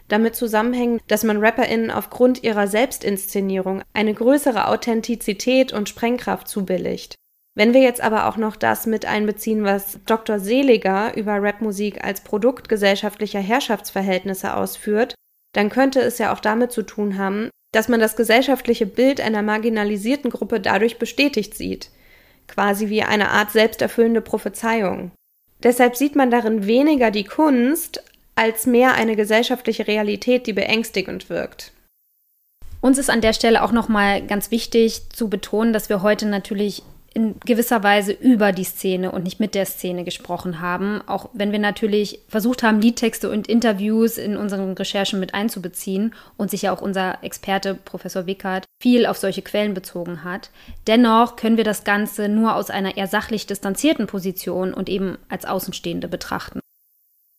[0.08, 7.16] damit zusammenhängen, dass man RapperInnen aufgrund ihrer Selbstinszenierung eine größere Authentizität und Sprengkraft zubilligt.
[7.58, 10.40] Wenn wir jetzt aber auch noch das mit einbeziehen, was Dr.
[10.40, 15.16] Seliger über Rapmusik als Produkt gesellschaftlicher Herrschaftsverhältnisse ausführt,
[15.54, 19.42] dann könnte es ja auch damit zu tun haben, dass man das gesellschaftliche Bild einer
[19.42, 21.92] marginalisierten Gruppe dadurch bestätigt sieht,
[22.48, 25.12] quasi wie eine Art selbsterfüllende Prophezeiung.
[25.64, 28.04] Deshalb sieht man darin weniger die Kunst
[28.36, 31.72] als mehr eine gesellschaftliche Realität, die beängstigend wirkt.
[32.82, 36.84] Uns ist an der Stelle auch nochmal ganz wichtig zu betonen, dass wir heute natürlich
[37.16, 41.54] in gewisser Weise über die Szene und nicht mit der Szene gesprochen haben, auch wenn
[41.54, 46.74] wir natürlich versucht haben, Liedtexte und Interviews in unseren Recherchen mit einzubeziehen und sich ja
[46.76, 50.50] auch unser Experte Professor Wickert viel auf solche Quellen bezogen hat.
[50.88, 55.46] Dennoch können wir das Ganze nur aus einer eher sachlich distanzierten Position und eben als
[55.46, 56.60] Außenstehende betrachten.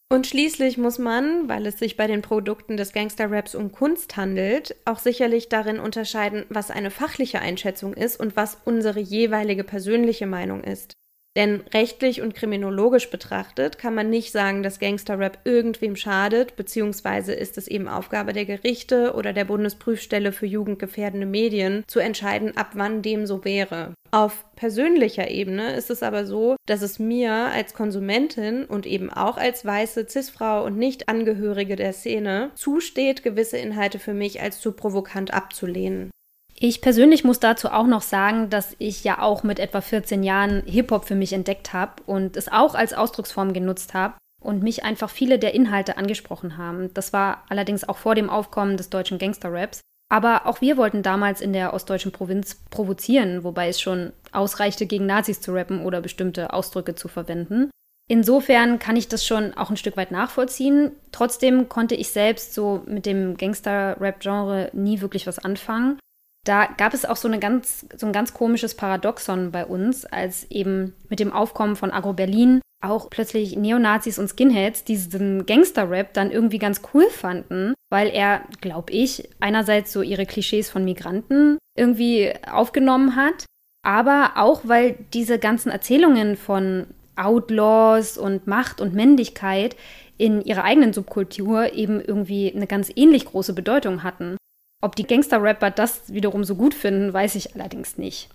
[0.08, 4.76] Und schließlich muss man, weil es sich bei den Produkten des Gangster-Raps um Kunst handelt,
[4.84, 10.62] auch sicherlich darin unterscheiden, was eine fachliche Einschätzung ist und was unsere jeweilige persönliche Meinung
[10.62, 10.92] ist.
[11.36, 17.58] Denn rechtlich und kriminologisch betrachtet kann man nicht sagen, dass Gangsterrap irgendwem schadet, beziehungsweise ist
[17.58, 23.02] es eben Aufgabe der Gerichte oder der Bundesprüfstelle für jugendgefährdende Medien zu entscheiden, ab wann
[23.02, 23.92] dem so wäre.
[24.12, 29.36] Auf persönlicher Ebene ist es aber so, dass es mir als Konsumentin und eben auch
[29.36, 35.34] als weiße Cis-Frau und Nicht-Angehörige der Szene zusteht, gewisse Inhalte für mich als zu provokant
[35.34, 36.10] abzulehnen.
[36.58, 40.62] Ich persönlich muss dazu auch noch sagen, dass ich ja auch mit etwa 14 Jahren
[40.64, 45.10] Hip-Hop für mich entdeckt habe und es auch als Ausdrucksform genutzt habe und mich einfach
[45.10, 46.94] viele der Inhalte angesprochen haben.
[46.94, 49.80] Das war allerdings auch vor dem Aufkommen des deutschen Gangster-Raps.
[50.08, 55.04] Aber auch wir wollten damals in der ostdeutschen Provinz provozieren, wobei es schon ausreichte, gegen
[55.04, 57.70] Nazis zu rappen oder bestimmte Ausdrücke zu verwenden.
[58.08, 60.92] Insofern kann ich das schon auch ein Stück weit nachvollziehen.
[61.10, 65.98] Trotzdem konnte ich selbst so mit dem Gangster-Rap-Genre nie wirklich was anfangen
[66.46, 70.50] da gab es auch so, eine ganz, so ein ganz komisches Paradoxon bei uns, als
[70.50, 76.58] eben mit dem Aufkommen von Agro-Berlin auch plötzlich Neonazis und Skinheads diesen Gangster-Rap dann irgendwie
[76.58, 83.16] ganz cool fanden, weil er, glaube ich, einerseits so ihre Klischees von Migranten irgendwie aufgenommen
[83.16, 83.46] hat,
[83.84, 86.86] aber auch weil diese ganzen Erzählungen von
[87.16, 89.74] Outlaws und Macht und Männlichkeit
[90.18, 94.36] in ihrer eigenen Subkultur eben irgendwie eine ganz ähnlich große Bedeutung hatten.
[94.82, 98.28] Ob die Gangster-Rapper das wiederum so gut finden, weiß ich allerdings nicht.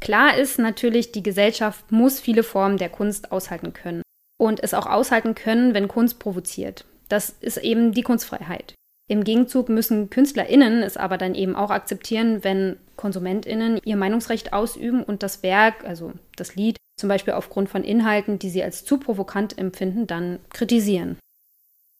[0.00, 4.02] Klar ist natürlich, die Gesellschaft muss viele Formen der Kunst aushalten können
[4.38, 6.84] und es auch aushalten können, wenn Kunst provoziert.
[7.08, 8.74] Das ist eben die Kunstfreiheit.
[9.08, 15.02] Im Gegenzug müssen KünstlerInnen es aber dann eben auch akzeptieren, wenn KonsumentInnen ihr Meinungsrecht ausüben
[15.02, 18.98] und das Werk, also das Lied, zum Beispiel aufgrund von Inhalten, die sie als zu
[18.98, 21.18] provokant empfinden, dann kritisieren.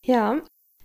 [0.07, 0.41] Ja,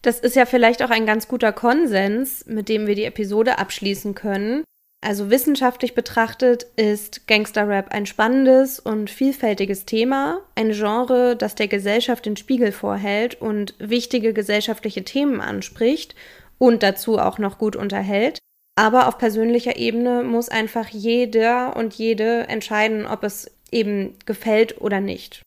[0.06, 4.14] das ist ja vielleicht auch ein ganz guter Konsens, mit dem wir die Episode abschließen
[4.14, 4.64] können.
[5.06, 12.26] Also wissenschaftlich betrachtet ist Gangsterrap ein spannendes und vielfältiges Thema, ein Genre, das der Gesellschaft
[12.26, 16.16] den Spiegel vorhält und wichtige gesellschaftliche Themen anspricht
[16.58, 18.40] und dazu auch noch gut unterhält.
[18.76, 25.02] Aber auf persönlicher Ebene muss einfach jeder und jede entscheiden, ob es eben gefällt oder
[25.02, 25.45] nicht.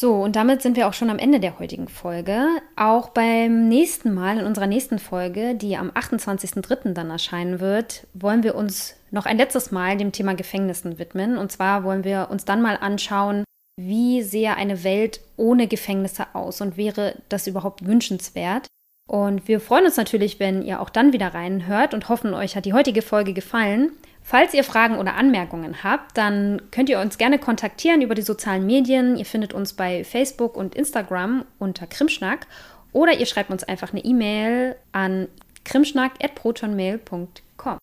[0.00, 2.46] So, und damit sind wir auch schon am Ende der heutigen Folge.
[2.74, 6.94] Auch beim nächsten Mal, in unserer nächsten Folge, die am 28.03.
[6.94, 11.36] dann erscheinen wird, wollen wir uns noch ein letztes Mal dem Thema Gefängnissen widmen.
[11.36, 13.44] Und zwar wollen wir uns dann mal anschauen,
[13.78, 18.68] wie sähe eine Welt ohne Gefängnisse aus und wäre das überhaupt wünschenswert?
[19.06, 22.64] Und wir freuen uns natürlich, wenn ihr auch dann wieder reinhört und hoffen, euch hat
[22.64, 23.90] die heutige Folge gefallen.
[24.30, 28.64] Falls ihr Fragen oder Anmerkungen habt, dann könnt ihr uns gerne kontaktieren über die sozialen
[28.64, 29.16] Medien.
[29.16, 32.46] Ihr findet uns bei Facebook und Instagram unter Krimschnack
[32.92, 35.26] oder ihr schreibt uns einfach eine E-Mail an
[35.64, 37.78] krimschnack.protonmail.com.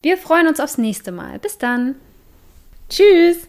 [0.00, 1.40] Wir freuen uns aufs nächste Mal.
[1.40, 1.96] Bis dann.
[2.88, 3.48] Tschüss.